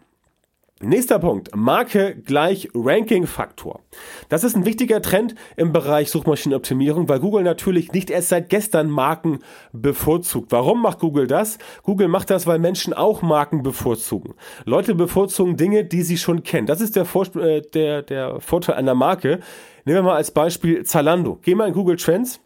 Nächster 0.82 1.18
Punkt. 1.18 1.54
Marke 1.54 2.16
gleich 2.24 2.70
Ranking-Faktor. 2.74 3.80
Das 4.30 4.44
ist 4.44 4.56
ein 4.56 4.64
wichtiger 4.64 5.02
Trend 5.02 5.34
im 5.58 5.74
Bereich 5.74 6.10
Suchmaschinenoptimierung, 6.10 7.06
weil 7.06 7.20
Google 7.20 7.42
natürlich 7.42 7.92
nicht 7.92 8.08
erst 8.08 8.30
seit 8.30 8.48
gestern 8.48 8.88
Marken 8.88 9.40
bevorzugt. 9.74 10.52
Warum 10.52 10.80
macht 10.80 11.00
Google 11.00 11.26
das? 11.26 11.58
Google 11.82 12.08
macht 12.08 12.30
das, 12.30 12.46
weil 12.46 12.58
Menschen 12.58 12.94
auch 12.94 13.20
Marken 13.20 13.62
bevorzugen. 13.62 14.32
Leute 14.64 14.94
bevorzugen 14.94 15.58
Dinge, 15.58 15.84
die 15.84 16.00
sie 16.00 16.16
schon 16.16 16.44
kennen. 16.44 16.66
Das 16.66 16.80
ist 16.80 16.96
der, 16.96 17.04
Vor 17.04 17.26
äh, 17.36 17.60
der, 17.60 18.00
der 18.00 18.40
Vorteil 18.40 18.76
einer 18.76 18.94
Marke. 18.94 19.40
Nehmen 19.84 19.98
wir 19.98 20.02
mal 20.02 20.16
als 20.16 20.30
Beispiel 20.30 20.84
Zalando. 20.84 21.38
Geh 21.42 21.54
mal 21.54 21.68
in 21.68 21.74
Google 21.74 21.96
Trends 21.96 22.40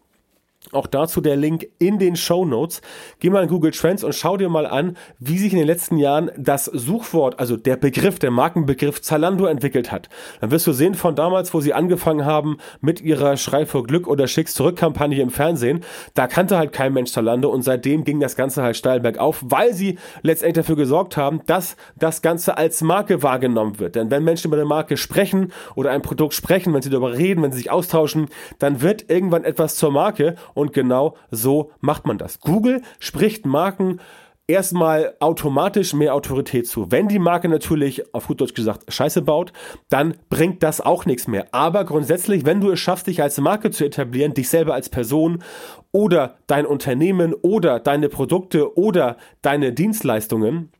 Auch 0.71 0.87
dazu 0.87 1.21
der 1.21 1.35
Link 1.35 1.67
in 1.79 1.99
den 1.99 2.15
Show 2.15 2.45
Notes. 2.45 2.81
Geh 3.19 3.29
mal 3.29 3.43
in 3.43 3.49
Google 3.49 3.71
Trends 3.71 4.03
und 4.03 4.13
schau 4.13 4.37
dir 4.37 4.49
mal 4.49 4.65
an, 4.65 4.97
wie 5.19 5.37
sich 5.37 5.53
in 5.53 5.59
den 5.59 5.67
letzten 5.67 5.97
Jahren 5.97 6.31
das 6.37 6.65
Suchwort, 6.65 7.39
also 7.39 7.57
der 7.57 7.77
Begriff, 7.77 8.19
der 8.19 8.31
Markenbegriff 8.31 9.01
Zalando 9.01 9.45
entwickelt 9.45 9.91
hat. 9.91 10.09
Dann 10.41 10.51
wirst 10.51 10.67
du 10.67 10.73
sehen 10.73 10.95
von 10.95 11.15
damals, 11.15 11.53
wo 11.53 11.61
sie 11.61 11.73
angefangen 11.73 12.25
haben 12.25 12.57
mit 12.81 13.01
ihrer 13.01 13.37
Schrei 13.37 13.65
vor 13.65 13.83
Glück 13.83 14.07
oder 14.07 14.27
Schicks 14.27 14.53
zurück 14.53 14.75
Kampagne 14.75 15.21
im 15.21 15.29
Fernsehen. 15.29 15.81
Da 16.13 16.27
kannte 16.27 16.57
halt 16.57 16.73
kein 16.73 16.93
Mensch 16.93 17.11
Zalando 17.11 17.49
und 17.49 17.63
seitdem 17.63 18.03
ging 18.03 18.19
das 18.19 18.35
Ganze 18.35 18.63
halt 18.63 18.77
steil 18.77 18.99
bergauf, 18.99 19.41
weil 19.45 19.73
sie 19.73 19.97
letztendlich 20.21 20.65
dafür 20.65 20.75
gesorgt 20.75 21.17
haben, 21.17 21.41
dass 21.45 21.75
das 21.95 22.21
Ganze 22.21 22.57
als 22.57 22.81
Marke 22.81 23.23
wahrgenommen 23.23 23.79
wird. 23.79 23.95
Denn 23.95 24.11
wenn 24.11 24.23
Menschen 24.23 24.47
über 24.47 24.57
eine 24.57 24.65
Marke 24.65 24.97
sprechen 24.97 25.51
oder 25.75 25.91
ein 25.91 26.01
Produkt 26.01 26.33
sprechen, 26.33 26.73
wenn 26.73 26.81
sie 26.81 26.89
darüber 26.89 27.13
reden, 27.13 27.43
wenn 27.43 27.51
sie 27.51 27.59
sich 27.59 27.71
austauschen, 27.71 28.27
dann 28.59 28.81
wird 28.81 29.09
irgendwann 29.09 29.43
etwas 29.43 29.75
zur 29.75 29.91
Marke 29.91 30.35
und 30.55 30.73
genau 30.73 31.15
so 31.29 31.71
macht 31.79 32.07
man 32.07 32.17
das. 32.17 32.39
Google 32.39 32.81
spricht 32.97 33.45
Marken 33.45 33.99
erstmal 34.47 35.15
automatisch 35.19 35.93
mehr 35.93 36.13
Autorität 36.13 36.67
zu. 36.67 36.91
Wenn 36.91 37.07
die 37.07 37.19
Marke 37.19 37.49
natürlich, 37.49 38.13
auf 38.13 38.27
gut 38.27 38.41
Deutsch 38.41 38.53
gesagt, 38.53 38.91
Scheiße 38.91 39.21
baut, 39.21 39.53
dann 39.89 40.15
bringt 40.29 40.63
das 40.63 40.81
auch 40.81 41.05
nichts 41.05 41.27
mehr. 41.27 41.47
Aber 41.51 41.83
grundsätzlich, 41.83 42.45
wenn 42.45 42.61
du 42.61 42.71
es 42.71 42.79
schaffst, 42.79 43.07
dich 43.07 43.21
als 43.21 43.39
Marke 43.39 43.71
zu 43.71 43.85
etablieren, 43.85 44.33
dich 44.33 44.49
selber 44.49 44.73
als 44.73 44.89
Person 44.89 45.43
oder 45.91 46.37
dein 46.47 46.65
Unternehmen 46.65 47.33
oder 47.33 47.79
deine 47.79 48.09
Produkte 48.09 48.77
oder 48.77 49.17
deine 49.41 49.73
Dienstleistungen, 49.73 50.71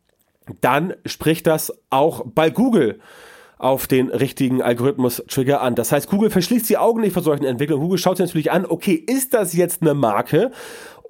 dann 0.62 0.94
spricht 1.06 1.48
das 1.48 1.74
auch 1.90 2.24
bei 2.26 2.50
Google 2.50 3.00
auf 3.58 3.88
den 3.88 4.10
richtigen 4.10 4.62
Algorithmus-Trigger 4.62 5.62
an. 5.62 5.76
Das 5.76 5.92
heißt, 5.92 6.10
Google 6.10 6.30
verschließt 6.30 6.70
die 6.70 6.78
Augen 6.78 7.02
nicht 7.02 7.14
vor 7.14 7.24
solchen 7.24 7.46
Entwicklungen. 7.46 7.84
Google 7.84 7.98
schaut 7.98 8.18
sich 8.18 8.26
natürlich 8.26 8.52
an, 8.52 8.66
okay, 8.66 8.94
ist 8.94 9.34
das 9.34 9.54
jetzt 9.54 9.82
eine 9.82 9.94
Marke? 9.94 10.52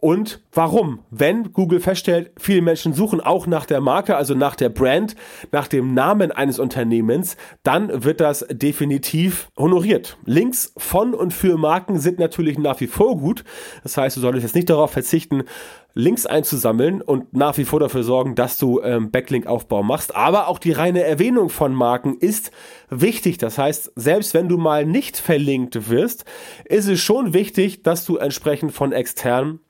Und 0.02 0.42
warum? 0.52 1.00
Wenn 1.10 1.54
Google 1.54 1.80
feststellt, 1.80 2.32
viele 2.38 2.62
Menschen 2.62 2.94
suchen 2.94 3.22
auch 3.22 3.48
nach 3.48 3.66
der 3.66 3.82
Marke, 3.82 4.16
also 4.16 4.36
nach 4.36 4.56
der 4.56 4.70
Brand, 4.70 5.16
nach 5.52 5.68
dem 5.68 5.94
Namen 5.94 6.32
eines 6.32 6.60
Unternehmens, 6.60 7.38
dann 7.64 8.04
wird 8.04 8.20
das 8.20 8.46
definitiv 8.52 9.50
honoriert. 9.58 10.18
Links 10.26 10.74
von 10.78 11.14
und 11.14 11.34
für 11.34 11.58
Marken 11.58 12.00
sind 12.00 12.20
natürlich 12.20 12.58
nach 12.58 12.80
wie 12.82 12.88
vor 12.88 13.18
gut. 13.18 13.44
Das 13.84 13.98
heißt, 13.98 14.18
du 14.18 14.22
solltest 14.22 14.44
jetzt 14.44 14.56
nicht 14.56 14.70
darauf 14.70 14.92
verzichten, 14.92 15.44
Links 15.98 16.26
einzusammeln 16.26 17.02
und 17.02 17.34
nach 17.34 17.58
wie 17.58 17.64
vor 17.64 17.80
dafür 17.80 18.04
sorgen, 18.04 18.36
dass 18.36 18.58
du 18.58 18.82
ähm, 18.82 19.12
Backlink-Aufbau 19.12 19.82
machst. 19.82 20.14
Aber 20.14 20.50
auch 20.50 20.60
die 20.60 20.74
reine 20.74 21.04
Erwähnung 21.04 21.50
von 21.50 21.74
Marken 21.74 22.18
ist 22.18 22.52
wichtig. 22.90 23.38
Das 23.38 23.58
heißt, 23.58 23.94
selbst 23.96 24.34
wenn 24.34 24.50
du 24.50 24.58
mal 24.58 24.86
nicht 24.86 25.16
verlinkt 25.18 25.90
wirst, 25.90 26.26
ist 26.66 26.90
es 26.90 27.00
schon 27.00 27.34
wichtig, 27.34 27.82
dass 27.82 28.04
du 28.04 28.18
entsprechend 28.18 28.74
von 28.74 28.92
extern 28.92 29.62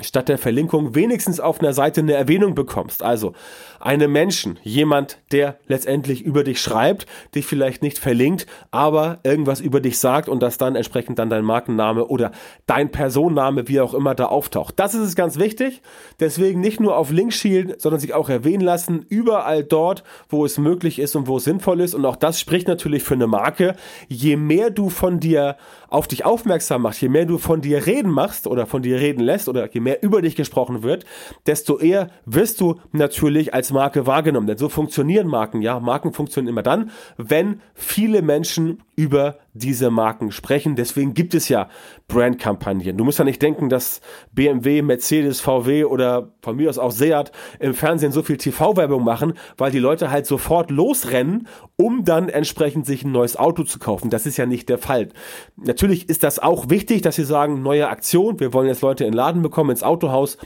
statt 0.00 0.28
der 0.28 0.38
Verlinkung 0.38 0.94
wenigstens 0.94 1.40
auf 1.40 1.60
einer 1.60 1.72
Seite 1.72 2.00
eine 2.00 2.12
Erwähnung 2.12 2.54
bekommst. 2.54 3.02
Also 3.02 3.32
einem 3.80 4.12
Menschen, 4.12 4.58
jemand, 4.62 5.18
der 5.32 5.58
letztendlich 5.66 6.22
über 6.22 6.44
dich 6.44 6.60
schreibt, 6.60 7.06
dich 7.34 7.46
vielleicht 7.46 7.82
nicht 7.82 7.98
verlinkt, 7.98 8.46
aber 8.70 9.18
irgendwas 9.24 9.60
über 9.60 9.80
dich 9.80 9.98
sagt 9.98 10.28
und 10.28 10.40
das 10.42 10.58
dann 10.58 10.76
entsprechend 10.76 11.18
dann 11.18 11.28
dein 11.28 11.44
Markenname 11.44 12.06
oder 12.06 12.30
dein 12.66 12.92
Personenname, 12.92 13.66
wie 13.68 13.80
auch 13.80 13.92
immer, 13.94 14.14
da 14.14 14.26
auftaucht. 14.26 14.78
Das 14.78 14.94
ist 14.94 15.02
es 15.02 15.16
ganz 15.16 15.38
wichtig. 15.38 15.82
Deswegen 16.20 16.60
nicht 16.60 16.78
nur 16.78 16.96
auf 16.96 17.10
Links 17.10 17.36
schielen, 17.36 17.74
sondern 17.78 18.00
sich 18.00 18.14
auch 18.14 18.28
erwähnen 18.28 18.64
lassen, 18.64 19.04
überall 19.08 19.64
dort, 19.64 20.04
wo 20.28 20.44
es 20.44 20.56
möglich 20.56 20.98
ist 21.00 21.16
und 21.16 21.26
wo 21.26 21.38
es 21.38 21.44
sinnvoll 21.44 21.80
ist. 21.80 21.94
Und 21.94 22.04
auch 22.04 22.16
das 22.16 22.38
spricht 22.38 22.68
natürlich 22.68 23.02
für 23.02 23.14
eine 23.14 23.26
Marke. 23.26 23.74
Je 24.08 24.36
mehr 24.36 24.70
du 24.70 24.88
von 24.88 25.18
dir 25.18 25.56
auf 25.90 26.08
dich 26.08 26.24
aufmerksam 26.24 26.82
machst, 26.82 27.02
je 27.02 27.08
mehr 27.08 27.26
du 27.26 27.38
von 27.38 27.60
dir 27.60 27.86
reden 27.86 28.10
machst 28.10 28.46
oder 28.46 28.66
von 28.66 28.82
dir 28.82 28.98
reden 29.00 29.20
lässt 29.20 29.48
oder 29.48 29.70
je 29.72 29.80
mehr 29.80 30.02
über 30.02 30.22
dich 30.22 30.36
gesprochen 30.36 30.82
wird, 30.82 31.04
desto 31.46 31.78
eher 31.78 32.08
wirst 32.24 32.60
du 32.60 32.76
natürlich 32.92 33.52
als 33.52 33.72
Marke 33.72 34.06
wahrgenommen. 34.06 34.46
Denn 34.46 34.58
so 34.58 34.68
funktionieren 34.68 35.26
Marken. 35.26 35.62
Ja, 35.62 35.80
Marken 35.80 36.12
funktionieren 36.12 36.52
immer 36.52 36.62
dann, 36.62 36.90
wenn 37.16 37.60
viele 37.74 38.22
Menschen 38.22 38.82
über 38.96 39.38
diese 39.52 39.90
Marken 39.90 40.32
sprechen. 40.32 40.76
Deswegen 40.76 41.14
gibt 41.14 41.34
es 41.34 41.48
ja 41.48 41.68
Brandkampagnen. 42.08 42.96
Du 42.96 43.04
musst 43.04 43.18
ja 43.18 43.24
nicht 43.24 43.42
denken, 43.42 43.68
dass 43.68 44.00
BMW, 44.32 44.82
Mercedes, 44.82 45.40
VW 45.40 45.84
oder 45.84 46.32
von 46.42 46.56
mir 46.56 46.70
aus 46.70 46.78
auch 46.78 46.92
Seat 46.92 47.32
im 47.58 47.74
Fernsehen 47.74 48.12
so 48.12 48.22
viel 48.22 48.36
TV-Werbung 48.36 49.04
machen, 49.04 49.34
weil 49.56 49.70
die 49.70 49.78
Leute 49.78 50.10
halt 50.10 50.26
sofort 50.26 50.70
losrennen, 50.70 51.48
um 51.76 52.04
dann 52.04 52.28
entsprechend 52.28 52.86
sich 52.86 53.04
ein 53.04 53.12
neues 53.12 53.36
Auto 53.36 53.64
zu 53.64 53.78
kaufen. 53.78 54.10
Das 54.10 54.26
ist 54.26 54.36
ja 54.36 54.46
nicht 54.46 54.68
der 54.68 54.78
Fall. 54.78 55.08
Natürlich 55.56 56.08
ist 56.08 56.22
das 56.22 56.38
auch 56.38 56.70
wichtig, 56.70 57.02
dass 57.02 57.16
sie 57.16 57.24
sagen, 57.24 57.62
neue 57.62 57.88
Aktion, 57.88 58.40
wir 58.40 58.52
wollen 58.52 58.68
jetzt 58.68 58.82
Leute 58.82 59.04
in 59.04 59.12
den 59.12 59.16
Laden 59.16 59.42
bekommen, 59.42 59.70
ins 59.70 59.82
Autohaus. 59.82 60.38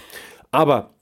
Aber 0.50 0.94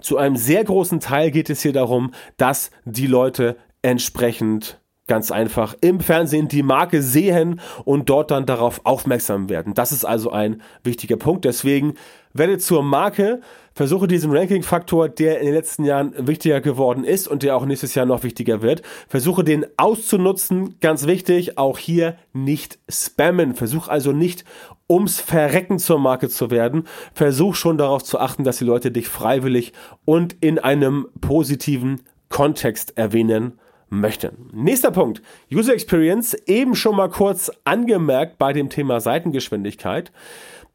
zu 0.00 0.16
einem 0.16 0.36
sehr 0.36 0.64
großen 0.64 1.00
Teil 1.00 1.30
geht 1.30 1.50
es 1.50 1.62
hier 1.62 1.72
darum, 1.72 2.12
dass 2.36 2.70
die 2.84 3.06
Leute 3.06 3.56
entsprechend 3.82 4.80
ganz 5.06 5.30
einfach 5.30 5.74
im 5.80 6.00
Fernsehen 6.00 6.48
die 6.48 6.62
Marke 6.62 7.02
sehen 7.02 7.60
und 7.84 8.08
dort 8.08 8.30
dann 8.30 8.46
darauf 8.46 8.80
aufmerksam 8.84 9.48
werden. 9.50 9.74
Das 9.74 9.92
ist 9.92 10.04
also 10.04 10.30
ein 10.30 10.62
wichtiger 10.82 11.16
Punkt. 11.16 11.44
Deswegen 11.44 11.94
werde 12.32 12.58
zur 12.58 12.82
Marke, 12.82 13.40
versuche 13.74 14.08
diesen 14.08 14.34
Ranking-Faktor, 14.34 15.08
der 15.08 15.40
in 15.40 15.46
den 15.46 15.54
letzten 15.54 15.84
Jahren 15.84 16.14
wichtiger 16.26 16.60
geworden 16.60 17.04
ist 17.04 17.28
und 17.28 17.42
der 17.42 17.54
auch 17.54 17.66
nächstes 17.66 17.94
Jahr 17.94 18.06
noch 18.06 18.22
wichtiger 18.22 18.62
wird, 18.62 18.82
versuche 19.06 19.44
den 19.44 19.66
auszunutzen. 19.76 20.76
Ganz 20.80 21.06
wichtig, 21.06 21.58
auch 21.58 21.78
hier 21.78 22.16
nicht 22.32 22.78
spammen. 22.88 23.54
Versuch 23.54 23.88
also 23.88 24.12
nicht 24.12 24.44
ums 24.88 25.20
Verrecken 25.20 25.78
zur 25.78 25.98
Marke 25.98 26.30
zu 26.30 26.50
werden. 26.50 26.84
Versuch 27.12 27.54
schon 27.56 27.76
darauf 27.76 28.02
zu 28.02 28.18
achten, 28.18 28.42
dass 28.42 28.58
die 28.58 28.64
Leute 28.64 28.90
dich 28.90 29.08
freiwillig 29.08 29.72
und 30.06 30.34
in 30.40 30.58
einem 30.58 31.08
positiven 31.20 32.00
Kontext 32.30 32.96
erwähnen 32.96 33.60
möchten. 33.88 34.50
Nächster 34.52 34.90
Punkt. 34.90 35.22
User 35.52 35.72
Experience, 35.72 36.34
eben 36.46 36.74
schon 36.74 36.96
mal 36.96 37.08
kurz 37.08 37.50
angemerkt 37.64 38.38
bei 38.38 38.52
dem 38.52 38.70
Thema 38.70 39.00
Seitengeschwindigkeit. 39.00 40.12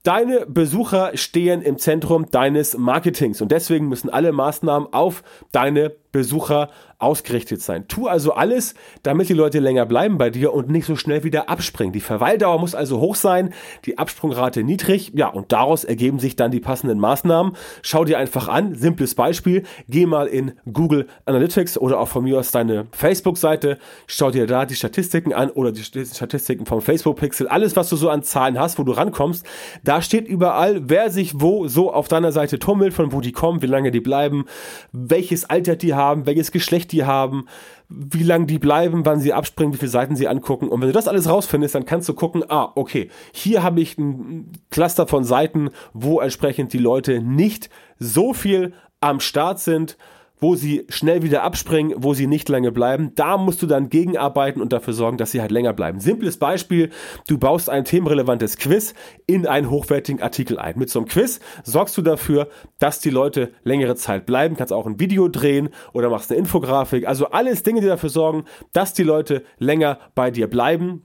Deine 0.03 0.45
Besucher 0.45 1.11
stehen 1.15 1.61
im 1.61 1.77
Zentrum 1.77 2.31
deines 2.31 2.77
Marketings 2.77 3.41
und 3.41 3.51
deswegen 3.51 3.89
müssen 3.89 4.09
alle 4.09 4.31
Maßnahmen 4.31 4.93
auf 4.93 5.23
deine 5.51 5.89
Besucher 6.11 6.69
ausgerichtet 6.99 7.61
sein. 7.61 7.87
Tu 7.87 8.07
also 8.07 8.33
alles, 8.33 8.73
damit 9.03 9.29
die 9.29 9.33
Leute 9.33 9.59
länger 9.59 9.85
bleiben 9.85 10.17
bei 10.17 10.29
dir 10.29 10.53
und 10.53 10.69
nicht 10.69 10.85
so 10.85 10.97
schnell 10.97 11.23
wieder 11.23 11.49
abspringen. 11.49 11.93
Die 11.93 12.01
Verweildauer 12.01 12.59
muss 12.59 12.75
also 12.75 12.99
hoch 12.99 13.15
sein, 13.15 13.53
die 13.85 13.97
Absprungrate 13.97 14.63
niedrig, 14.63 15.13
ja, 15.15 15.27
und 15.27 15.53
daraus 15.53 15.85
ergeben 15.85 16.19
sich 16.19 16.35
dann 16.35 16.51
die 16.51 16.59
passenden 16.59 16.99
Maßnahmen. 16.99 17.55
Schau 17.81 18.03
dir 18.03 18.17
einfach 18.17 18.49
an, 18.49 18.75
simples 18.75 19.15
Beispiel, 19.15 19.63
geh 19.87 20.05
mal 20.05 20.27
in 20.27 20.53
Google 20.71 21.07
Analytics 21.25 21.77
oder 21.77 21.99
auch 21.99 22.09
von 22.09 22.25
mir 22.25 22.37
aus 22.37 22.51
deine 22.51 22.87
Facebook-Seite, 22.91 23.77
schau 24.07 24.29
dir 24.29 24.45
da 24.45 24.65
die 24.65 24.75
Statistiken 24.75 25.31
an 25.31 25.49
oder 25.51 25.71
die 25.71 25.83
Statistiken 25.83 26.65
vom 26.65 26.81
Facebook-Pixel, 26.81 27.47
alles, 27.47 27.77
was 27.77 27.87
du 27.87 27.95
so 27.95 28.09
an 28.09 28.23
Zahlen 28.23 28.59
hast, 28.59 28.77
wo 28.77 28.83
du 28.83 28.91
rankommst, 28.91 29.45
da 29.85 30.01
steht 30.01 30.27
überall, 30.27 30.89
wer 30.89 31.09
sich 31.11 31.39
wo 31.39 31.69
so 31.69 31.93
auf 31.93 32.09
deiner 32.09 32.33
Seite 32.33 32.59
tummelt, 32.59 32.93
von 32.93 33.13
wo 33.13 33.21
die 33.21 33.31
kommen, 33.31 33.61
wie 33.61 33.67
lange 33.67 33.91
die 33.91 34.01
bleiben, 34.01 34.45
welches 34.91 35.49
Alter 35.49 35.77
die 35.77 35.93
haben, 35.93 35.98
welches 36.25 36.51
Geschlecht 36.51 36.91
die 36.91 37.05
haben, 37.05 37.47
wie 37.89 38.23
lange 38.23 38.45
die 38.45 38.59
bleiben, 38.59 39.05
wann 39.05 39.19
sie 39.19 39.33
abspringen, 39.33 39.73
wie 39.73 39.77
viele 39.77 39.91
Seiten 39.91 40.15
sie 40.15 40.27
angucken. 40.27 40.69
Und 40.69 40.81
wenn 40.81 40.89
du 40.89 40.93
das 40.93 41.07
alles 41.07 41.29
rausfindest, 41.29 41.75
dann 41.75 41.85
kannst 41.85 42.07
du 42.07 42.13
gucken, 42.13 42.43
ah, 42.49 42.71
okay, 42.75 43.09
hier 43.31 43.63
habe 43.63 43.81
ich 43.81 43.97
ein 43.97 44.51
Cluster 44.69 45.07
von 45.07 45.23
Seiten, 45.23 45.71
wo 45.93 46.19
entsprechend 46.19 46.73
die 46.73 46.77
Leute 46.77 47.21
nicht 47.21 47.69
so 47.97 48.33
viel 48.33 48.73
am 49.01 49.19
Start 49.19 49.59
sind 49.59 49.97
wo 50.39 50.55
sie 50.55 50.85
schnell 50.89 51.23
wieder 51.23 51.43
abspringen, 51.43 51.95
wo 51.97 52.13
sie 52.13 52.27
nicht 52.27 52.49
lange 52.49 52.71
bleiben. 52.71 53.11
Da 53.15 53.37
musst 53.37 53.61
du 53.61 53.67
dann 53.67 53.89
gegenarbeiten 53.89 54.61
und 54.61 54.73
dafür 54.73 54.93
sorgen, 54.93 55.17
dass 55.17 55.31
sie 55.31 55.41
halt 55.41 55.51
länger 55.51 55.73
bleiben. 55.73 55.99
Simples 55.99 56.37
Beispiel, 56.37 56.89
du 57.27 57.37
baust 57.37 57.69
ein 57.69 57.85
themenrelevantes 57.85 58.57
Quiz 58.57 58.93
in 59.27 59.47
einen 59.47 59.69
hochwertigen 59.69 60.21
Artikel 60.21 60.57
ein. 60.57 60.77
Mit 60.77 60.89
so 60.89 60.99
einem 60.99 61.07
Quiz 61.07 61.39
sorgst 61.63 61.97
du 61.97 62.01
dafür, 62.01 62.47
dass 62.79 62.99
die 62.99 63.09
Leute 63.09 63.51
längere 63.63 63.95
Zeit 63.95 64.25
bleiben, 64.25 64.55
kannst 64.55 64.73
auch 64.73 64.85
ein 64.85 64.99
Video 64.99 65.27
drehen 65.27 65.69
oder 65.93 66.09
machst 66.09 66.31
eine 66.31 66.39
Infografik. 66.39 67.07
Also 67.07 67.27
alles 67.27 67.63
Dinge, 67.63 67.81
die 67.81 67.87
dafür 67.87 68.09
sorgen, 68.09 68.45
dass 68.73 68.93
die 68.93 69.03
Leute 69.03 69.43
länger 69.57 69.99
bei 70.15 70.31
dir 70.31 70.47
bleiben 70.47 71.03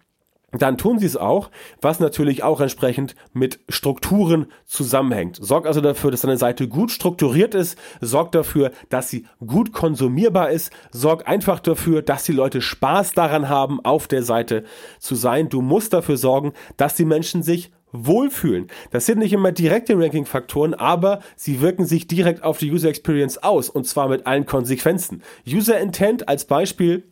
dann 0.63 0.79
tun 0.79 0.99
sie 0.99 1.07
es 1.07 1.17
auch, 1.17 1.51
was 1.81 2.01
natürlich 2.01 2.43
auch 2.43 2.61
entsprechend 2.61 3.15
mit 3.33 3.61
Strukturen 3.69 4.47
zusammenhängt. 4.67 5.39
Sorg 5.41 5.67
also 5.67 5.81
dafür, 5.81 6.11
dass 6.11 6.23
deine 6.23 6.37
Seite 6.37 6.69
gut 6.69 6.91
strukturiert 6.91 7.55
ist, 7.55 7.79
sorg 8.01 8.33
dafür, 8.33 8.71
dass 8.89 9.11
sie 9.11 9.27
gut 9.45 9.73
konsumierbar 9.73 10.51
ist, 10.51 10.73
sorg 10.91 11.29
einfach 11.29 11.61
dafür, 11.61 12.03
dass 12.03 12.25
die 12.25 12.33
Leute 12.33 12.61
Spaß 12.61 13.13
daran 13.13 13.49
haben, 13.49 13.85
auf 13.85 14.09
der 14.09 14.23
Seite 14.23 14.65
zu 14.99 15.15
sein. 15.15 15.49
Du 15.49 15.63
musst 15.63 15.93
dafür 15.93 16.17
sorgen, 16.17 16.53
dass 16.77 16.95
die 16.95 17.05
Menschen 17.05 17.43
sich 17.43 17.73
wohlfühlen. 17.95 18.67
Das 18.91 19.07
sind 19.07 19.21
nicht 19.21 19.33
immer 19.33 19.53
direkte 19.53 19.97
Ranking-Faktoren, 19.97 20.75
aber 20.75 21.21
sie 21.37 21.61
wirken 21.61 21.87
sich 21.87 22.09
direkt 22.09 22.43
auf 22.43 22.59
die 22.59 22.71
User 22.71 22.89
Experience 22.89 23.43
aus 23.43 23.71
und 23.71 23.87
zwar 23.87 24.09
mit 24.09 24.27
allen 24.27 24.47
Konsequenzen. 24.47 25.23
User 25.47 25.79
Intent 25.79 26.29
als 26.29 26.45
Beispiel 26.45 27.05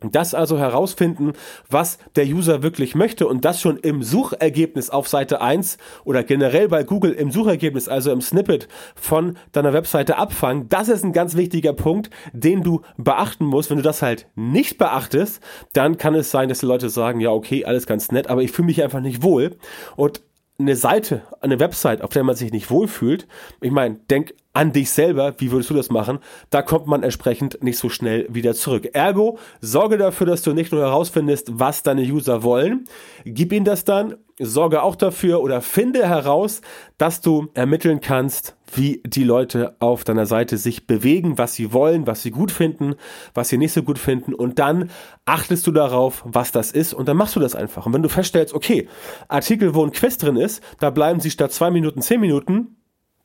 Das 0.00 0.34
also 0.34 0.58
herausfinden, 0.58 1.32
was 1.70 1.98
der 2.16 2.26
User 2.26 2.62
wirklich 2.62 2.94
möchte 2.94 3.26
und 3.26 3.44
das 3.44 3.60
schon 3.60 3.78
im 3.78 4.02
Suchergebnis 4.02 4.90
auf 4.90 5.08
Seite 5.08 5.40
1 5.40 5.78
oder 6.04 6.22
generell 6.22 6.68
bei 6.68 6.82
Google 6.84 7.12
im 7.12 7.30
Suchergebnis, 7.30 7.88
also 7.88 8.12
im 8.12 8.20
Snippet 8.20 8.68
von 8.94 9.38
deiner 9.52 9.72
Webseite 9.72 10.16
abfangen. 10.18 10.68
Das 10.68 10.88
ist 10.88 11.04
ein 11.04 11.12
ganz 11.12 11.36
wichtiger 11.36 11.72
Punkt, 11.72 12.10
den 12.32 12.62
du 12.62 12.82
beachten 12.96 13.46
musst. 13.46 13.70
Wenn 13.70 13.78
du 13.78 13.82
das 13.82 14.02
halt 14.02 14.26
nicht 14.34 14.78
beachtest, 14.78 15.40
dann 15.72 15.96
kann 15.96 16.14
es 16.14 16.30
sein, 16.30 16.48
dass 16.48 16.58
die 16.58 16.66
Leute 16.66 16.90
sagen, 16.90 17.20
ja, 17.20 17.30
okay, 17.30 17.64
alles 17.64 17.86
ganz 17.86 18.12
nett, 18.12 18.28
aber 18.28 18.42
ich 18.42 18.52
fühle 18.52 18.66
mich 18.66 18.82
einfach 18.82 19.00
nicht 19.00 19.22
wohl. 19.22 19.56
Und 19.96 20.22
eine 20.58 20.76
Seite, 20.76 21.22
eine 21.40 21.58
Website, 21.58 22.02
auf 22.02 22.10
der 22.10 22.22
man 22.22 22.36
sich 22.36 22.52
nicht 22.52 22.70
wohlfühlt, 22.70 23.26
ich 23.60 23.72
meine, 23.72 23.96
denk 24.08 24.34
an 24.52 24.72
dich 24.72 24.90
selber, 24.90 25.34
wie 25.38 25.50
würdest 25.50 25.70
du 25.70 25.74
das 25.74 25.90
machen? 25.90 26.20
Da 26.50 26.62
kommt 26.62 26.86
man 26.86 27.02
entsprechend 27.02 27.62
nicht 27.62 27.76
so 27.76 27.88
schnell 27.88 28.26
wieder 28.32 28.54
zurück. 28.54 28.88
Ergo, 28.92 29.38
sorge 29.60 29.98
dafür, 29.98 30.28
dass 30.28 30.42
du 30.42 30.52
nicht 30.52 30.70
nur 30.70 30.80
herausfindest, 30.82 31.58
was 31.58 31.82
deine 31.82 32.02
User 32.02 32.44
wollen, 32.44 32.84
gib 33.24 33.52
ihnen 33.52 33.64
das 33.64 33.84
dann, 33.84 34.14
sorge 34.38 34.82
auch 34.82 34.94
dafür 34.94 35.40
oder 35.40 35.60
finde 35.60 36.06
heraus, 36.06 36.60
dass 36.98 37.20
du 37.20 37.48
ermitteln 37.54 38.00
kannst, 38.00 38.56
wie 38.76 39.02
die 39.06 39.24
Leute 39.24 39.76
auf 39.80 40.04
deiner 40.04 40.26
Seite 40.26 40.58
sich 40.58 40.86
bewegen, 40.86 41.38
was 41.38 41.54
sie 41.54 41.72
wollen, 41.72 42.06
was 42.06 42.22
sie 42.22 42.30
gut 42.30 42.50
finden, 42.50 42.94
was 43.34 43.48
sie 43.48 43.58
nicht 43.58 43.72
so 43.72 43.82
gut 43.82 43.98
finden 43.98 44.34
und 44.34 44.58
dann 44.58 44.90
achtest 45.24 45.66
du 45.66 45.72
darauf, 45.72 46.22
was 46.26 46.52
das 46.52 46.72
ist 46.72 46.94
und 46.94 47.08
dann 47.08 47.16
machst 47.16 47.36
du 47.36 47.40
das 47.40 47.54
einfach. 47.54 47.86
Und 47.86 47.92
wenn 47.92 48.02
du 48.02 48.08
feststellst, 48.08 48.54
okay, 48.54 48.88
Artikel, 49.28 49.74
wo 49.74 49.84
ein 49.84 49.92
Quiz 49.92 50.18
drin 50.18 50.36
ist, 50.36 50.62
da 50.80 50.90
bleiben 50.90 51.20
sie 51.20 51.30
statt 51.30 51.52
zwei 51.52 51.70
Minuten 51.70 52.02
zehn 52.02 52.20
Minuten, 52.20 52.76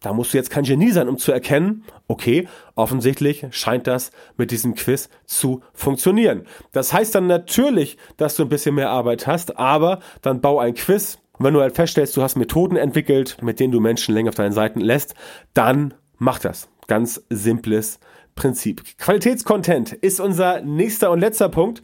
da 0.02 0.14
musst 0.14 0.34
du 0.34 0.38
jetzt 0.38 0.50
kein 0.50 0.64
Genie 0.64 0.92
sein, 0.92 1.10
um 1.10 1.18
zu 1.18 1.32
erkennen, 1.32 1.84
okay, 2.08 2.48
offensichtlich 2.76 3.46
scheint 3.52 3.86
das 3.86 4.12
mit 4.38 4.52
diesem 4.52 4.76
Quiz 4.76 5.10
zu 5.26 5.62
funktionieren. 5.74 6.46
Das 6.72 6.94
heißt 6.94 7.16
dann 7.16 7.28
natürlich, 7.28 7.98
dass 8.16 8.36
du 8.36 8.44
ein 8.44 8.50
bisschen 8.50 8.76
mehr 8.76 8.92
Arbeit 8.92 9.28
hast, 9.28 9.58
aber 9.58 10.00
dann 10.22 10.42
bau 10.42 10.60
ein 10.60 10.74
Quiz. 10.74 11.20
Und 11.40 11.46
wenn 11.46 11.54
du 11.54 11.62
halt 11.62 11.76
feststellst, 11.76 12.16
du 12.18 12.22
hast 12.22 12.36
Methoden 12.36 12.76
entwickelt, 12.76 13.38
mit 13.42 13.60
denen 13.60 13.72
du 13.72 13.80
Menschen 13.80 14.14
länger 14.14 14.30
auf 14.30 14.36
deinen 14.36 14.52
Seiten 14.52 14.82
lässt, 14.82 15.16
dann 15.54 15.94
mach 16.18 16.40
das. 16.40 16.68
Ganz 16.88 17.24
simples 17.30 18.00
Prinzip. 18.36 18.98
Qualitätscontent 18.98 19.94
ist 19.94 20.20
unser 20.20 20.62
nächster 20.62 21.12
und 21.12 21.20
letzter 21.20 21.50
Punkt. 21.50 21.82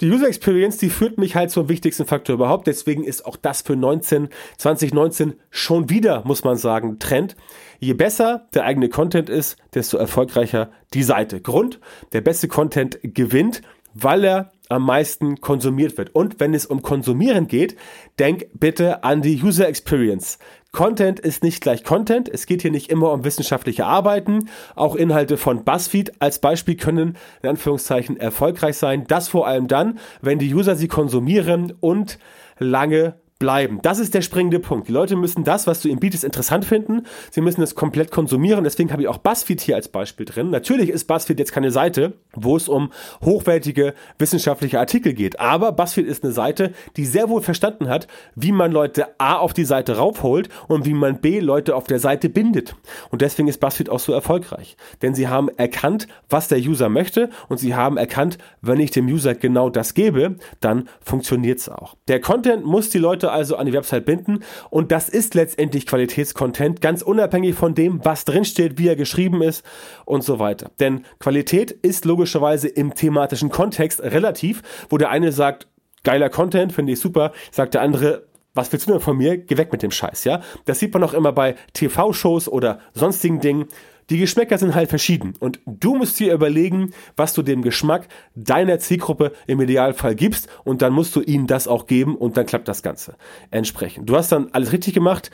Die 0.00 0.10
User 0.10 0.26
Experience, 0.26 0.76
die 0.76 0.90
führt 0.90 1.18
mich 1.18 1.34
halt 1.34 1.50
zum 1.50 1.68
wichtigsten 1.68 2.06
Faktor 2.06 2.34
überhaupt. 2.34 2.66
Deswegen 2.66 3.04
ist 3.04 3.24
auch 3.24 3.36
das 3.36 3.62
für 3.62 3.76
19, 3.76 4.28
2019 4.58 5.34
schon 5.50 5.88
wieder, 5.88 6.22
muss 6.26 6.44
man 6.44 6.56
sagen, 6.56 6.98
Trend. 6.98 7.36
Je 7.78 7.94
besser 7.94 8.48
der 8.54 8.64
eigene 8.64 8.88
Content 8.88 9.30
ist, 9.30 9.56
desto 9.74 9.96
erfolgreicher 9.96 10.70
die 10.92 11.02
Seite. 11.02 11.40
Grund, 11.40 11.80
der 12.12 12.20
beste 12.20 12.48
Content 12.48 12.98
gewinnt, 13.02 13.62
weil 13.94 14.24
er 14.24 14.52
am 14.74 14.84
meisten 14.84 15.40
konsumiert 15.40 15.96
wird. 15.96 16.14
Und 16.14 16.40
wenn 16.40 16.52
es 16.52 16.66
um 16.66 16.82
Konsumieren 16.82 17.48
geht, 17.48 17.76
denk 18.18 18.46
bitte 18.54 19.04
an 19.04 19.22
die 19.22 19.42
User 19.42 19.68
Experience. 19.68 20.38
Content 20.72 21.20
ist 21.20 21.44
nicht 21.44 21.60
gleich 21.60 21.84
Content. 21.84 22.28
Es 22.28 22.46
geht 22.46 22.62
hier 22.62 22.72
nicht 22.72 22.90
immer 22.90 23.12
um 23.12 23.24
wissenschaftliche 23.24 23.86
Arbeiten. 23.86 24.48
Auch 24.74 24.96
Inhalte 24.96 25.36
von 25.36 25.64
BuzzFeed 25.64 26.20
als 26.20 26.40
Beispiel 26.40 26.76
können 26.76 27.16
in 27.42 27.50
Anführungszeichen 27.50 28.16
erfolgreich 28.16 28.76
sein. 28.76 29.04
Das 29.06 29.28
vor 29.28 29.46
allem 29.46 29.68
dann, 29.68 30.00
wenn 30.20 30.40
die 30.40 30.52
User 30.52 30.74
sie 30.74 30.88
konsumieren 30.88 31.72
und 31.78 32.18
lange 32.58 33.14
bleiben. 33.44 33.78
Das 33.82 33.98
ist 33.98 34.14
der 34.14 34.22
springende 34.22 34.58
Punkt. 34.58 34.88
Die 34.88 34.92
Leute 34.92 35.16
müssen 35.16 35.44
das, 35.44 35.66
was 35.66 35.82
du 35.82 35.88
ihnen 35.88 36.00
bietest, 36.00 36.24
interessant 36.24 36.64
finden. 36.64 37.02
Sie 37.30 37.42
müssen 37.42 37.60
es 37.60 37.74
komplett 37.74 38.10
konsumieren. 38.10 38.64
Deswegen 38.64 38.90
habe 38.90 39.02
ich 39.02 39.08
auch 39.08 39.18
BuzzFeed 39.18 39.60
hier 39.60 39.76
als 39.76 39.88
Beispiel 39.88 40.24
drin. 40.24 40.48
Natürlich 40.48 40.88
ist 40.88 41.04
BuzzFeed 41.04 41.38
jetzt 41.38 41.52
keine 41.52 41.70
Seite, 41.70 42.14
wo 42.32 42.56
es 42.56 42.70
um 42.70 42.90
hochwertige 43.22 43.92
wissenschaftliche 44.18 44.78
Artikel 44.78 45.12
geht. 45.12 45.40
Aber 45.40 45.72
BuzzFeed 45.72 46.06
ist 46.06 46.24
eine 46.24 46.32
Seite, 46.32 46.72
die 46.96 47.04
sehr 47.04 47.28
wohl 47.28 47.42
verstanden 47.42 47.90
hat, 47.90 48.08
wie 48.34 48.50
man 48.50 48.72
Leute 48.72 49.08
A 49.18 49.36
auf 49.36 49.52
die 49.52 49.66
Seite 49.66 49.98
raufholt 49.98 50.48
und 50.68 50.86
wie 50.86 50.94
man 50.94 51.20
B 51.20 51.40
Leute 51.40 51.76
auf 51.76 51.84
der 51.84 51.98
Seite 51.98 52.30
bindet. 52.30 52.74
Und 53.10 53.20
deswegen 53.20 53.48
ist 53.48 53.60
BuzzFeed 53.60 53.90
auch 53.90 54.00
so 54.00 54.14
erfolgreich. 54.14 54.78
Denn 55.02 55.14
sie 55.14 55.28
haben 55.28 55.50
erkannt, 55.50 56.08
was 56.30 56.48
der 56.48 56.60
User 56.60 56.88
möchte 56.88 57.28
und 57.50 57.58
sie 57.58 57.74
haben 57.74 57.98
erkannt, 57.98 58.38
wenn 58.62 58.80
ich 58.80 58.90
dem 58.90 59.06
User 59.06 59.34
genau 59.34 59.68
das 59.68 59.92
gebe, 59.92 60.36
dann 60.60 60.88
funktioniert 61.02 61.58
es 61.58 61.68
auch. 61.68 61.94
Der 62.08 62.22
Content 62.22 62.64
muss 62.64 62.88
die 62.88 62.96
Leute 62.96 63.33
also 63.34 63.56
an 63.56 63.66
die 63.66 63.72
Website 63.72 64.06
binden 64.06 64.44
und 64.70 64.92
das 64.92 65.08
ist 65.08 65.34
letztendlich 65.34 65.86
Qualitätscontent, 65.86 66.80
ganz 66.80 67.02
unabhängig 67.02 67.54
von 67.54 67.74
dem, 67.74 68.04
was 68.04 68.24
drinsteht, 68.24 68.78
wie 68.78 68.88
er 68.88 68.96
geschrieben 68.96 69.42
ist 69.42 69.64
und 70.04 70.24
so 70.24 70.38
weiter. 70.38 70.70
Denn 70.80 71.04
Qualität 71.18 71.70
ist 71.70 72.04
logischerweise 72.04 72.68
im 72.68 72.94
thematischen 72.94 73.50
Kontext 73.50 74.02
relativ, 74.02 74.62
wo 74.88 74.96
der 74.96 75.10
eine 75.10 75.32
sagt, 75.32 75.66
geiler 76.04 76.30
Content, 76.30 76.72
finde 76.72 76.92
ich 76.92 77.00
super, 77.00 77.32
sagt 77.50 77.74
der 77.74 77.82
andere, 77.82 78.26
was 78.54 78.72
willst 78.72 78.86
du 78.86 78.92
denn 78.92 79.00
von 79.00 79.16
mir? 79.16 79.36
Geh 79.36 79.56
weg 79.56 79.72
mit 79.72 79.82
dem 79.82 79.90
Scheiß, 79.90 80.24
ja? 80.24 80.40
Das 80.64 80.78
sieht 80.78 80.94
man 80.94 81.02
auch 81.02 81.12
immer 81.12 81.32
bei 81.32 81.56
TV-Shows 81.72 82.48
oder 82.48 82.78
sonstigen 82.92 83.40
Dingen 83.40 83.66
die 84.10 84.18
Geschmäcker 84.18 84.58
sind 84.58 84.74
halt 84.74 84.90
verschieden 84.90 85.34
und 85.40 85.60
du 85.66 85.94
musst 85.94 86.18
dir 86.20 86.32
überlegen, 86.32 86.92
was 87.16 87.34
du 87.34 87.42
dem 87.42 87.62
Geschmack 87.62 88.08
deiner 88.34 88.78
Zielgruppe 88.78 89.32
im 89.46 89.60
Idealfall 89.60 90.14
gibst 90.14 90.48
und 90.64 90.82
dann 90.82 90.92
musst 90.92 91.14
du 91.16 91.20
ihnen 91.20 91.46
das 91.46 91.68
auch 91.68 91.86
geben 91.86 92.16
und 92.16 92.36
dann 92.36 92.46
klappt 92.46 92.68
das 92.68 92.82
Ganze 92.82 93.16
entsprechend. 93.50 94.08
Du 94.08 94.16
hast 94.16 94.32
dann 94.32 94.48
alles 94.52 94.72
richtig 94.72 94.94
gemacht. 94.94 95.30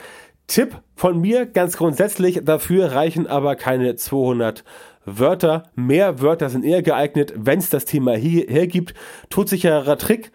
Tipp 0.47 0.81
von 0.95 1.19
mir 1.19 1.45
ganz 1.45 1.77
grundsätzlich, 1.77 2.41
dafür 2.43 2.91
reichen 2.91 3.27
aber 3.27 3.55
keine 3.55 3.95
200 3.95 4.63
Wörter. 5.05 5.63
Mehr 5.75 6.21
Wörter 6.21 6.49
sind 6.49 6.65
eher 6.65 6.81
geeignet, 6.81 7.33
wenn 7.35 7.59
es 7.59 7.69
das 7.69 7.85
Thema 7.85 8.15
hier 8.15 8.45
hergibt. 8.47 8.93
Todsicherer 9.29 9.97
Trick 9.97 10.31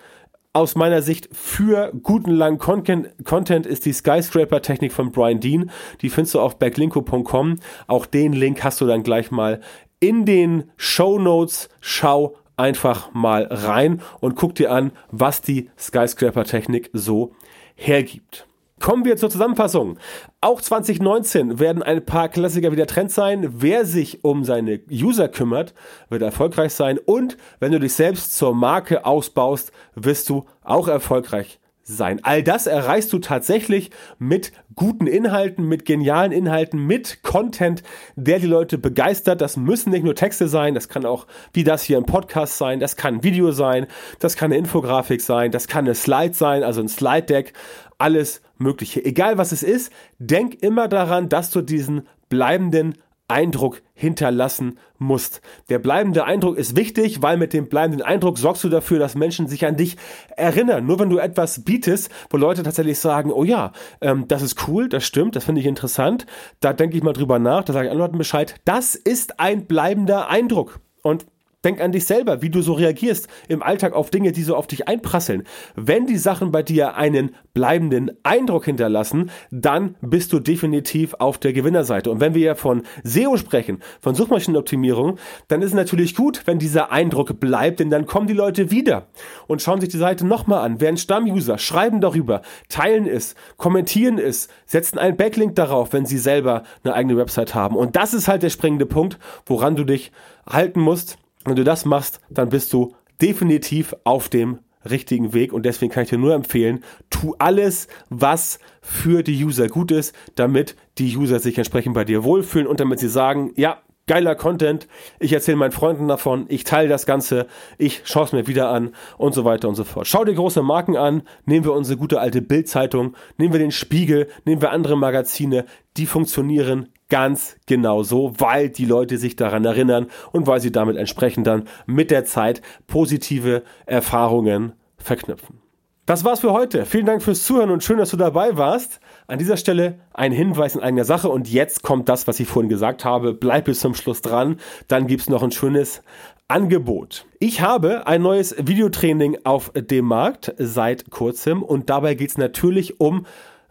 aus 0.57 0.75
meiner 0.75 1.03
Sicht 1.03 1.29
für 1.33 1.93
guten 2.03 2.31
langen 2.31 2.57
Content, 2.57 3.11
Content 3.27 3.67
ist 3.67 3.85
die 3.85 3.93
Skyscraper-Technik 3.93 4.91
von 4.91 5.13
Brian 5.13 5.39
Dean. 5.39 5.71
Die 6.01 6.09
findest 6.09 6.35
du 6.35 6.41
auf 6.41 6.59
backlinko.com. 6.59 7.57
Auch 7.87 8.07
den 8.07 8.33
Link 8.33 8.65
hast 8.65 8.81
du 8.81 8.87
dann 8.87 9.03
gleich 9.03 9.31
mal 9.31 9.61
in 10.01 10.25
den 10.25 10.71
Show 10.79 11.19
Notes. 11.19 11.69
Schau 11.83 12.37
einfach 12.57 13.13
mal 13.13 13.47
rein 13.51 14.01
und 14.21 14.35
guck 14.35 14.55
dir 14.55 14.73
an, 14.73 14.93
was 15.11 15.43
die 15.43 15.69
Skyscraper-Technik 15.79 16.89
so 16.95 17.35
hergibt. 17.75 18.46
Kommen 18.79 19.07
wir 19.07 19.17
zur 19.17 19.31
Zusammenfassung. 19.31 19.99
Auch 20.41 20.61
2019 20.61 21.59
werden 21.59 21.83
ein 21.83 22.05
paar 22.05 22.29
Klassiker 22.29 22.73
wieder 22.73 22.87
Trend 22.87 23.11
sein. 23.11 23.49
Wer 23.61 23.87
sich 23.87 24.23
um 24.23 24.45
seine 24.45 24.81
User 24.91 25.29
kümmert, 25.29 25.75
wird 26.11 26.23
erfolgreich 26.23 26.75
sein. 26.75 26.99
Und 26.99 27.39
wenn 27.59 27.73
du 27.73 27.81
dich 27.81 27.95
selbst 27.95 28.37
zur 28.37 28.55
Marke 28.55 29.07
ausbaust, 29.07 29.73
wirst 29.95 30.29
du 30.29 30.45
auch 30.63 30.89
erfolgreich 30.89 31.59
sein. 31.87 32.21
All 32.23 32.43
das 32.43 32.67
erreichst 32.67 33.13
du 33.13 33.19
tatsächlich 33.19 33.91
mit 34.19 34.53
guten 34.75 35.07
Inhalten, 35.07 35.69
mit 35.69 35.85
genialen 35.85 36.33
Inhalten, 36.33 36.85
mit 36.85 37.23
Content, 37.23 37.83
der 38.17 38.41
die 38.41 38.47
Leute 38.47 38.77
begeistert. 38.77 39.41
Das 39.41 39.57
müssen 39.57 39.91
nicht 39.91 40.05
nur 40.05 40.15
Texte 40.15 40.49
sein, 40.49 40.75
das 40.75 40.89
kann 40.89 41.07
auch 41.07 41.27
wie 41.53 41.65
das 41.65 41.83
hier 41.83 41.97
ein 41.97 42.05
Podcast 42.05 42.59
sein, 42.59 42.81
das 42.81 42.97
kann 42.97 43.17
ein 43.17 43.23
Video 43.23 43.53
sein, 43.53 43.87
das 44.19 44.37
kann 44.37 44.47
eine 44.51 44.59
Infografik 44.59 45.21
sein, 45.21 45.53
das 45.53 45.69
kann 45.69 45.85
eine 45.85 45.95
Slide 45.95 46.35
sein, 46.35 46.65
also 46.65 46.81
ein 46.81 46.89
Slide 46.89 47.23
Deck, 47.23 47.53
alles 47.99 48.43
Mögliche. 48.59 49.05
Egal 49.05 49.39
was 49.39 49.53
es 49.53 49.63
ist, 49.63 49.93
denk 50.19 50.63
immer 50.63 50.89
daran, 50.89 51.29
dass 51.29 51.51
du 51.51 51.63
diesen 51.63 52.07
bleibenden 52.29 52.95
Eindruck 53.29 53.83
hinterlassen 53.95 54.79
musst. 54.99 55.41
Der 55.69 55.79
bleibende 55.79 56.25
Eindruck 56.25 56.57
ist 56.57 56.77
wichtig, 56.77 57.23
weil 57.23 57.37
mit 57.37 57.53
dem 57.53 57.69
bleibenden 57.69 58.03
Eindruck 58.03 58.39
sorgst 58.39 58.63
du 58.65 58.69
dafür, 58.69 58.99
dass 58.99 59.15
Menschen 59.15 59.49
sich 59.49 59.67
an 59.67 59.77
dich 59.77 59.97
erinnern. 60.37 60.87
Nur 60.87 60.99
wenn 60.99 61.11
du 61.11 61.19
etwas 61.19 61.65
bietest, 61.65 62.11
wo 62.31 62.37
Leute 62.37 62.63
tatsächlich 62.63 62.99
sagen, 62.99 63.33
oh 63.33 63.45
ja, 63.45 63.73
ähm, 64.01 64.29
das 64.29 64.43
ist 64.43 64.69
cool, 64.69 64.89
das 64.89 65.05
stimmt, 65.05 65.35
das 65.35 65.45
finde 65.45 65.61
ich 65.61 65.67
interessant, 65.67 66.27
da 66.61 66.73
denke 66.73 66.97
ich 66.97 67.03
mal 67.03 67.13
drüber 67.13 67.39
nach, 67.39 67.65
da 67.65 67.73
sage 67.73 67.89
ich 67.89 67.93
anderen 67.93 68.19
Bescheid, 68.19 68.55
das 68.65 68.95
ist 68.95 69.41
ein 69.41 69.67
bleibender 69.67 70.29
Eindruck. 70.29 70.81
Und 71.03 71.27
Denk 71.67 71.81
an 71.81 71.91
dich 71.91 72.05
selber, 72.05 72.43
wie 72.43 72.51
du 72.51 72.63
so 72.63 72.75
reagierst 72.75 73.27
im 73.49 73.61
Alltag 73.61 73.93
auf 73.93 74.11
Dinge, 74.11 74.31
die 74.31 74.45
so 74.45 74.55
auf 74.55 74.69
dich 74.69 74.87
einprasseln. 74.87 75.43
Wenn 75.75 76.07
die 76.07 76.17
Sachen 76.17 76.53
bei 76.53 76.63
dir 76.63 76.95
einen 76.95 77.35
bleibenden 77.55 78.13
Eindruck 78.23 78.67
hinterlassen, 78.67 79.33
dann 79.51 79.97
bist 80.01 80.33
du 80.33 80.39
definitiv 80.39 81.15
auf 81.15 81.39
der 81.39 81.53
Gewinnerseite. 81.53 82.09
Und 82.13 82.21
wenn 82.21 82.35
wir 82.35 82.43
ja 82.43 82.55
von 82.55 82.85
SEO 83.03 83.37
sprechen, 83.37 83.81
von 84.01 84.15
Suchmaschinenoptimierung, 84.15 85.19
dann 85.49 85.61
ist 85.61 85.71
es 85.71 85.75
natürlich 85.75 86.15
gut, 86.15 86.43
wenn 86.45 86.61
dieser 86.61 86.93
Eindruck 86.93 87.41
bleibt, 87.41 87.81
denn 87.81 87.91
dann 87.91 88.07
kommen 88.07 88.29
die 88.29 88.33
Leute 88.33 88.71
wieder 88.71 89.09
und 89.49 89.61
schauen 89.61 89.81
sich 89.81 89.89
die 89.89 89.97
Seite 89.97 90.25
nochmal 90.25 90.65
an, 90.65 90.81
werden 90.81 90.99
Stammuser, 90.99 91.59
schreiben 91.59 92.01
darüber, 92.01 92.43
teilen 92.69 93.09
es, 93.09 93.35
kommentieren 93.57 94.19
es, 94.19 94.47
setzen 94.67 94.99
einen 94.99 95.17
Backlink 95.17 95.57
darauf, 95.57 95.93
wenn 95.93 96.07
sie 96.07 96.19
selber 96.19 96.63
eine 96.85 96.95
eigene 96.95 97.17
Website 97.17 97.57
haben. 97.57 97.75
Und 97.75 97.97
das 97.97 98.15
ist 98.15 98.29
halt 98.29 98.45
der 98.45 98.51
springende 98.51 98.87
Punkt, 98.87 99.19
woran 99.47 99.75
du 99.75 99.83
dich 99.83 100.13
halten 100.49 100.79
musst 100.79 101.19
wenn 101.47 101.57
du 101.57 101.65
das 101.65 101.85
machst, 101.85 102.21
dann 102.31 102.49
bist 102.49 102.73
du 102.73 102.95
definitiv 103.21 103.95
auf 104.05 104.29
dem 104.29 104.59
richtigen 104.89 105.33
Weg 105.33 105.53
und 105.53 105.65
deswegen 105.65 105.93
kann 105.93 106.05
ich 106.05 106.11
dir 106.11 106.19
nur 106.19 106.35
empfehlen, 106.35 106.85
tu 107.11 107.35
alles, 107.39 107.89
was 108.09 108.59
für 108.81 109.23
die 109.23 109.45
User 109.45 109.69
gut 109.69 109.91
ist, 109.91 110.15
damit 110.37 110.77
die 110.99 111.17
User 111.17 111.41
sich 111.41 111.59
entsprechend 111.59 111.95
bei 111.95 112.05
dir 112.05 112.25
wohlfühlen 112.25 112.67
und 112.67 112.81
damit 112.81 113.01
sie 113.01 113.09
sagen, 113.09 113.53
ja, 113.57 113.83
geiler 114.07 114.37
Content, 114.37 114.87
ich 115.19 115.33
erzähle 115.33 115.57
meinen 115.57 115.73
Freunden 115.73 116.07
davon, 116.07 116.47
ich 116.49 116.63
teile 116.63 116.89
das 116.89 117.07
Ganze, 117.07 117.49
ich 117.77 118.03
schaue 118.05 118.25
es 118.25 118.33
mir 118.33 118.47
wieder 118.47 118.71
an 118.71 118.95
und 119.19 119.35
so 119.35 119.45
weiter 119.45 119.69
und 119.69 119.75
so 119.75 119.83
fort. 119.83 120.07
Schau 120.07 120.25
dir 120.25 120.35
große 120.35 120.63
Marken 120.63 120.97
an, 120.97 121.23
nehmen 121.45 121.65
wir 121.65 121.73
unsere 121.73 121.99
gute 121.99 122.21
alte 122.21 122.41
Bildzeitung, 122.41 123.17
nehmen 123.37 123.53
wir 123.53 123.59
den 123.59 123.73
Spiegel, 123.73 124.29
nehmen 124.45 124.63
wir 124.63 124.71
andere 124.71 124.97
Magazine, 124.97 125.65
die 125.97 126.07
funktionieren 126.07 126.89
ganz 127.09 127.57
genau 127.67 128.03
so, 128.03 128.33
weil 128.39 128.69
die 128.69 128.85
Leute 128.85 129.19
sich 129.19 129.37
daran 129.37 129.65
erinnern 129.65 130.07
und 130.33 130.47
weil 130.47 130.61
sie 130.61 130.73
damit 130.73 130.97
entsprechend 130.97 131.47
dann 131.47 131.65
mit 131.87 132.11
der 132.11 132.25
Zeit 132.25 132.63
positive 132.87 133.63
Erfahrungen 133.87 134.73
verknüpfen. 134.97 135.61
Das 136.07 136.25
war's 136.25 136.39
für 136.39 136.53
heute. 136.53 136.87
Vielen 136.87 137.07
Dank 137.07 137.21
fürs 137.21 137.43
Zuhören 137.43 137.71
und 137.71 137.83
schön, 137.83 137.99
dass 137.99 138.11
du 138.11 138.17
dabei 138.17 138.57
warst. 138.57 139.01
An 139.27 139.41
dieser 139.41 139.57
Stelle 139.57 139.99
ein 140.15 140.31
Hinweis 140.31 140.77
in 140.77 140.81
eigener 140.81 141.05
Sache 141.05 141.29
und 141.29 141.51
jetzt 141.51 141.83
kommt 141.83 142.09
das, 142.09 142.29
was 142.29 142.39
ich 142.39 142.47
vorhin 142.47 142.69
gesagt 142.69 143.05
habe. 143.05 143.35
Bleib 143.35 143.65
bis 143.65 143.81
zum 143.81 143.93
Schluss 143.95 144.23
dran. 144.23 144.61
Dann 144.87 145.09
gibt's 145.09 145.29
noch 145.29 145.43
ein 145.43 145.51
schönes 145.51 146.03
Angebot. 146.47 147.27
Ich 147.41 147.61
habe 147.61 148.07
ein 148.07 148.23
neues 148.23 148.55
Videotraining 148.57 149.39
auf 149.43 149.73
dem 149.75 150.05
Markt 150.05 150.55
seit 150.59 151.11
kurzem 151.11 151.65
und 151.65 151.91
dabei 151.91 152.15
geht's 152.15 152.39
natürlich 152.39 153.01
um 153.01 153.27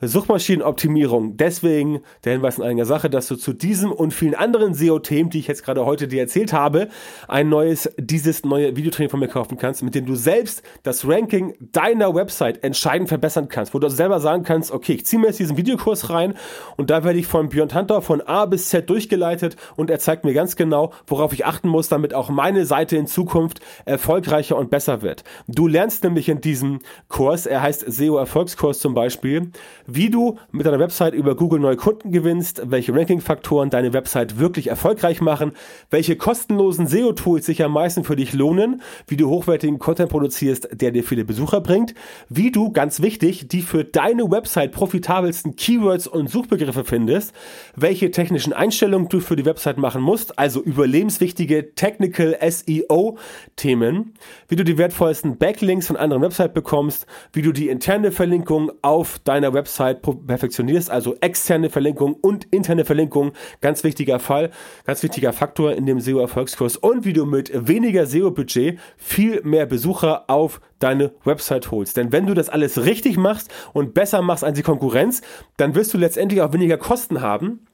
Suchmaschinenoptimierung. 0.07 1.37
Deswegen 1.37 2.01
der 2.23 2.33
Hinweis 2.33 2.57
in 2.57 2.63
eigener 2.63 2.85
Sache, 2.85 3.09
dass 3.09 3.27
du 3.27 3.35
zu 3.35 3.53
diesem 3.53 3.91
und 3.91 4.13
vielen 4.13 4.35
anderen 4.35 4.73
SEO-Themen, 4.73 5.29
die 5.29 5.39
ich 5.39 5.47
jetzt 5.47 5.63
gerade 5.63 5.85
heute 5.85 6.07
dir 6.07 6.21
erzählt 6.21 6.53
habe, 6.53 6.89
ein 7.27 7.49
neues, 7.49 7.89
dieses 7.97 8.43
neue 8.45 8.75
Videotraining 8.75 9.09
von 9.09 9.19
mir 9.19 9.27
kaufen 9.27 9.57
kannst, 9.57 9.83
mit 9.83 9.95
dem 9.95 10.05
du 10.05 10.15
selbst 10.15 10.63
das 10.83 11.07
Ranking 11.07 11.55
deiner 11.59 12.13
Website 12.15 12.63
entscheidend 12.63 13.09
verbessern 13.09 13.47
kannst, 13.47 13.73
wo 13.73 13.79
du 13.79 13.89
selber 13.89 14.19
sagen 14.19 14.43
kannst, 14.43 14.71
okay, 14.71 14.93
ich 14.93 15.05
ziehe 15.05 15.19
mir 15.19 15.27
jetzt 15.27 15.39
diesen 15.39 15.57
Videokurs 15.57 16.09
rein 16.09 16.35
und 16.77 16.89
da 16.89 17.03
werde 17.03 17.19
ich 17.19 17.27
von 17.27 17.49
Björn 17.49 17.73
Hunter 17.73 18.01
von 18.01 18.21
A 18.21 18.45
bis 18.45 18.69
Z 18.69 18.89
durchgeleitet 18.89 19.55
und 19.75 19.89
er 19.89 19.99
zeigt 19.99 20.25
mir 20.25 20.33
ganz 20.33 20.55
genau, 20.55 20.91
worauf 21.07 21.33
ich 21.33 21.45
achten 21.45 21.69
muss, 21.69 21.89
damit 21.89 22.13
auch 22.13 22.29
meine 22.29 22.65
Seite 22.65 22.97
in 22.97 23.07
Zukunft 23.07 23.59
erfolgreicher 23.85 24.57
und 24.57 24.69
besser 24.69 25.01
wird. 25.01 25.23
Du 25.47 25.67
lernst 25.67 26.03
nämlich 26.03 26.29
in 26.29 26.41
diesem 26.41 26.79
Kurs, 27.07 27.45
er 27.45 27.61
heißt 27.61 27.85
SEO 27.91 28.17
Erfolgskurs 28.17 28.79
zum 28.79 28.93
Beispiel, 28.93 29.51
wie 29.95 30.09
du 30.09 30.37
mit 30.51 30.65
deiner 30.65 30.79
Website 30.79 31.13
über 31.13 31.35
Google 31.35 31.59
neue 31.59 31.77
Kunden 31.77 32.11
gewinnst, 32.11 32.61
welche 32.65 32.93
Ranking-Faktoren 32.93 33.69
deine 33.69 33.93
Website 33.93 34.37
wirklich 34.37 34.67
erfolgreich 34.67 35.21
machen, 35.21 35.53
welche 35.89 36.17
kostenlosen 36.17 36.85
SEO-Tools 36.85 37.45
sich 37.45 37.63
am 37.63 37.71
meisten 37.71 38.03
für 38.03 38.17
dich 38.17 38.33
lohnen, 38.33 38.81
wie 39.07 39.15
du 39.15 39.29
hochwertigen 39.29 39.79
Content 39.79 40.09
produzierst, 40.09 40.67
der 40.73 40.91
dir 40.91 41.03
viele 41.03 41.23
Besucher 41.23 41.61
bringt, 41.61 41.95
wie 42.27 42.51
du, 42.51 42.71
ganz 42.71 43.01
wichtig, 43.01 43.47
die 43.47 43.61
für 43.61 43.85
deine 43.85 44.29
Website 44.29 44.73
profitabelsten 44.73 45.55
Keywords 45.55 46.07
und 46.07 46.29
Suchbegriffe 46.29 46.83
findest, 46.83 47.33
welche 47.77 48.11
technischen 48.11 48.51
Einstellungen 48.51 49.07
du 49.07 49.21
für 49.21 49.37
die 49.37 49.45
Website 49.45 49.77
machen 49.77 50.01
musst, 50.01 50.37
also 50.37 50.61
überlebenswichtige 50.61 51.73
Technical 51.73 52.37
SEO-Themen, 52.41 54.13
wie 54.49 54.55
du 54.57 54.65
die 54.65 54.77
wertvollsten 54.77 55.37
Backlinks 55.37 55.87
von 55.87 55.95
anderen 55.95 56.21
Websites 56.21 56.53
bekommst, 56.53 57.05
wie 57.31 57.41
du 57.41 57.53
die 57.53 57.69
interne 57.69 58.11
Verlinkung 58.11 58.73
auf 58.81 59.19
deiner 59.19 59.53
Website 59.53 59.74
Website 59.75 60.01
perfektionierst, 60.25 60.89
also 60.89 61.15
externe 61.19 61.69
Verlinkung 61.69 62.13
und 62.13 62.45
interne 62.45 62.85
Verlinkung, 62.85 63.33
ganz 63.59 63.83
wichtiger 63.83 64.19
Fall, 64.19 64.51
ganz 64.85 65.03
wichtiger 65.03 65.33
Faktor 65.33 65.73
in 65.73 65.85
dem 65.85 65.99
SEO-Erfolgskurs 65.99 66.77
und 66.77 67.03
wie 67.03 67.11
du 67.11 67.25
mit 67.25 67.51
weniger 67.67 68.05
SEO-Budget 68.05 68.79
viel 68.97 69.41
mehr 69.43 69.65
Besucher 69.65 70.29
auf 70.29 70.61
deine 70.79 71.11
Website 71.25 71.71
holst. 71.71 71.97
Denn 71.97 72.13
wenn 72.13 72.25
du 72.25 72.33
das 72.33 72.49
alles 72.49 72.85
richtig 72.85 73.17
machst 73.17 73.51
und 73.73 73.93
besser 73.93 74.21
machst 74.21 74.43
als 74.45 74.55
die 74.55 74.63
Konkurrenz, 74.63 75.21
dann 75.57 75.75
wirst 75.75 75.93
du 75.93 75.97
letztendlich 75.97 76.41
auch 76.41 76.53
weniger 76.53 76.77
Kosten 76.77 77.21
haben 77.21 77.65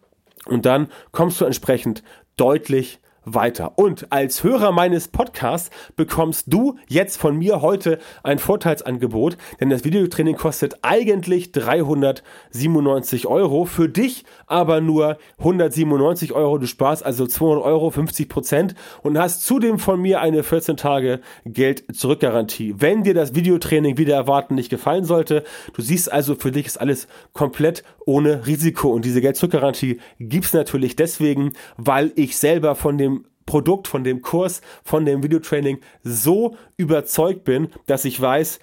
und 0.48 0.66
dann 0.66 0.88
kommst 1.12 1.40
du 1.40 1.46
entsprechend 1.46 2.04
deutlich 2.36 3.00
weiter. 3.26 3.74
Und 3.78 4.12
als 4.12 4.44
Hörer 4.44 4.72
meines 4.72 5.08
Podcasts 5.08 5.70
bekommst 5.96 6.46
du 6.48 6.78
jetzt 6.88 7.18
von 7.18 7.38
mir 7.38 7.62
heute 7.62 8.00
ein 8.24 8.40
Vorteilsangebot, 8.40 9.38
denn 9.60 9.70
das 9.70 9.84
Videotraining 9.84 10.36
kostet 10.36 10.80
eigentlich 10.82 11.52
397 11.52 13.28
Euro, 13.28 13.66
für 13.66 13.90
dich 13.90 14.26
aber 14.48 14.82
nur 14.82 15.18
197 15.38 16.34
Euro. 16.34 16.58
Du 16.58 16.68
sparst 16.68 17.06
also 17.06 17.28
200 17.28 17.64
Euro, 17.64 17.92
50 17.92 18.28
Prozent 18.28 18.76
und 19.04 19.18
hast 19.18 19.46
zudem 19.46 19.80
von 19.80 20.02
mir 20.02 20.22
eine 20.22 20.44
14 20.44 20.78
Tage 20.78 21.20
Geld 21.46 21.84
zurückgarantie. 21.96 22.76
Wenn 22.78 23.04
dir 23.04 23.14
das 23.14 23.36
Videotraining 23.36 23.98
wieder 23.98 24.16
erwarten 24.16 24.56
nicht 24.56 24.70
gefallen 24.70 25.06
sollte, 25.06 25.44
du 25.74 25.82
siehst 25.82 26.12
also, 26.12 26.36
für 26.36 26.52
dich 26.52 26.66
ist 26.66 26.80
alles 26.80 27.08
komplett 27.34 27.84
ohne 28.06 28.46
Risiko. 28.48 28.90
Und 28.90 29.06
diese 29.06 29.22
Geld 29.22 29.38
zurückgarantie 29.38 30.00
gibt's 30.20 30.54
natürlich 30.54 30.96
deswegen, 30.96 31.54
weil 31.78 32.12
ich 32.16 32.38
selber 32.38 32.76
von 32.76 32.98
dem 32.98 33.26
Produkt, 33.46 33.88
von 33.88 34.04
dem 34.04 34.22
Kurs, 34.22 34.62
von 34.84 35.06
dem 35.06 35.24
Videotraining 35.24 35.80
so 36.04 36.56
überzeugt 36.78 37.44
bin, 37.44 37.70
dass 37.86 38.06
ich 38.06 38.20
weiß, 38.20 38.60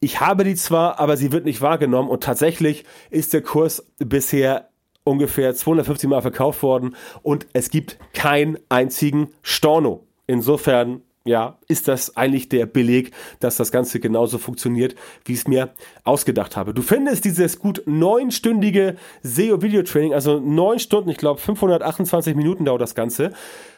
ich 0.00 0.20
habe 0.20 0.42
die 0.42 0.56
zwar, 0.56 0.98
aber 0.98 1.16
sie 1.16 1.30
wird 1.30 1.44
nicht 1.44 1.60
wahrgenommen. 1.60 2.08
Und 2.08 2.24
tatsächlich 2.24 2.84
ist 3.10 3.32
der 3.32 3.42
Kurs 3.42 3.84
bisher 3.98 4.68
ungefähr 5.04 5.54
250 5.54 6.08
Mal 6.08 6.22
verkauft 6.22 6.62
worden. 6.62 6.96
Und 7.22 7.46
es 7.52 7.70
gibt 7.70 7.98
keinen 8.12 8.58
einzigen 8.68 9.28
Storno. 9.42 10.06
Insofern 10.26 11.02
ja, 11.24 11.58
ist 11.68 11.88
das 11.88 12.16
eigentlich 12.16 12.48
der 12.48 12.66
Beleg, 12.66 13.12
dass 13.40 13.56
das 13.56 13.70
Ganze 13.70 14.00
genauso 14.00 14.38
funktioniert, 14.38 14.96
wie 15.24 15.32
ich 15.32 15.40
es 15.40 15.48
mir 15.48 15.70
ausgedacht 16.04 16.56
habe. 16.56 16.74
Du 16.74 16.82
findest 16.82 17.24
dieses 17.24 17.58
gut 17.58 17.82
neunstündige 17.86 18.96
SEO-Video-Training, 19.22 20.14
also 20.14 20.40
neun 20.40 20.80
Stunden, 20.80 21.10
ich 21.10 21.18
glaube 21.18 21.40
528 21.40 22.34
Minuten 22.34 22.64
dauert 22.64 22.80
das 22.80 22.94
Ganze. 22.94 23.32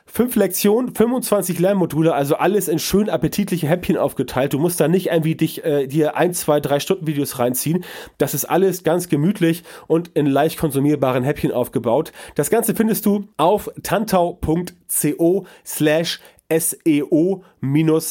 Fünf 0.07 0.37
Lektionen, 0.37 0.95
25 0.95 1.59
Lernmodule, 1.59 2.15
also 2.15 2.37
alles 2.37 2.69
in 2.69 2.79
schön 2.79 3.09
appetitliche 3.09 3.67
Häppchen 3.67 3.97
aufgeteilt. 3.97 4.53
Du 4.53 4.59
musst 4.59 4.79
da 4.79 4.87
nicht 4.87 5.07
irgendwie 5.07 5.35
dich 5.35 5.65
äh, 5.65 5.87
dir 5.87 6.17
ein, 6.17 6.35
zwei, 6.35 6.61
drei 6.61 6.79
Stunden 6.79 7.07
Videos 7.07 7.39
reinziehen. 7.39 7.85
Das 8.19 8.35
ist 8.35 8.45
alles 8.45 8.85
ganz 8.85 9.09
gemütlich 9.09 9.65
und 9.87 10.09
in 10.09 10.27
leicht 10.27 10.59
konsumierbaren 10.59 11.25
Häppchen 11.25 11.53
aufgebaut. 11.53 12.13
Das 12.35 12.51
Ganze 12.51 12.75
findest 12.75 13.07
du 13.07 13.29
auf 13.39 13.71
tantau.co 13.83 15.47
slash 15.65 16.21
SEO-Training. 16.51 18.07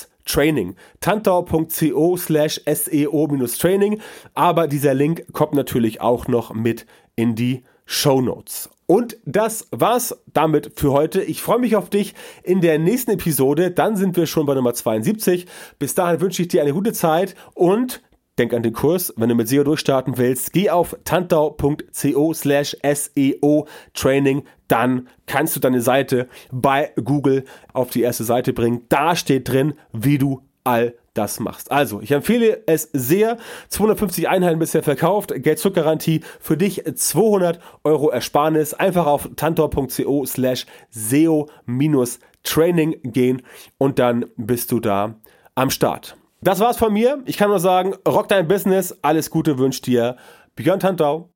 Tantau.co 1.00 2.18
slash 2.18 2.62
SEO-Training. 2.66 4.02
Aber 4.34 4.68
dieser 4.68 4.94
Link 4.94 5.26
kommt 5.34 5.54
natürlich 5.54 6.02
auch 6.02 6.28
noch 6.28 6.54
mit 6.54 6.86
in 7.16 7.36
die 7.36 7.64
Show 7.86 8.22
Notes. 8.22 8.70
Und 8.86 9.18
das 9.26 9.68
war's 9.72 10.18
damit 10.34 10.74
für 10.76 10.92
heute. 10.92 11.22
Ich 11.24 11.42
freue 11.42 11.60
mich 11.60 11.76
auf 11.76 11.90
dich 11.90 12.14
in 12.44 12.62
der 12.62 12.80
nächsten 12.80 13.12
Episode. 13.12 13.72
Dann 13.72 13.96
sind 13.96 14.16
wir 14.18 14.28
schon 14.28 14.46
bei 14.46 14.54
Nummer 14.54 14.74
72. 14.74 15.48
Bis 15.80 15.96
dahin 15.96 16.22
wünsche 16.22 16.42
ich 16.42 16.50
dir 16.50 16.62
eine 16.62 16.74
gute 16.74 16.94
Zeit 16.94 17.36
und 17.54 18.02
denk 18.40 18.54
an 18.54 18.64
den 18.64 18.74
Kurs. 18.74 19.14
Wenn 19.18 19.30
du 19.30 19.36
mit 19.36 19.48
SEO 19.48 19.64
durchstarten 19.64 20.18
willst, 20.18 20.54
geh 20.54 20.70
auf 20.70 20.98
tantau.co 21.04 22.34
slash 22.34 22.76
SEO 22.84 23.68
Training. 23.94 24.44
Dann 24.68 25.08
kannst 25.26 25.56
du 25.56 25.60
deine 25.60 25.82
Seite 25.82 26.28
bei 26.52 26.92
Google 27.04 27.46
auf 27.74 27.90
die 27.92 28.02
erste 28.02 28.24
Seite 28.24 28.54
bringen. 28.54 28.86
Da 28.90 29.16
steht 29.16 29.50
drin, 29.50 29.74
wie 29.92 30.18
du 30.18 30.42
all 30.64 30.96
das 31.14 31.40
machst. 31.40 31.72
Also, 31.72 32.02
ich 32.02 32.12
empfehle 32.12 32.64
es 32.66 32.90
sehr. 32.92 33.38
250 33.70 34.28
Einheiten 34.30 34.58
bisher 34.60 34.82
verkauft. 34.82 35.32
Geld-Zurück-Garantie 35.36 36.22
für 36.40 36.58
dich 36.58 36.84
200 36.84 37.60
Euro 37.84 38.10
Ersparnis. 38.10 38.74
Einfach 38.74 39.06
auf 39.06 39.30
tantor.co 39.36 40.26
slash 40.26 40.66
SEO-Training 40.90 41.52
gehen 43.04 43.44
und 43.78 44.00
dann 44.00 44.26
bist 44.38 44.72
du 44.72 44.80
da 44.80 45.20
am 45.54 45.70
Start. 45.70 46.18
Das 46.44 46.60
war's 46.60 46.78
von 46.78 46.92
mir. 46.92 47.22
Ich 47.26 47.38
kann 47.38 47.50
nur 47.50 47.60
sagen, 47.60 47.96
rock 48.06 48.28
dein 48.28 48.50
Business. 48.50 48.98
Alles 49.02 49.30
Gute 49.30 49.58
wünscht 49.58 49.88
dir 49.88 50.18
Björn 50.58 50.82
Tantau. 50.82 51.33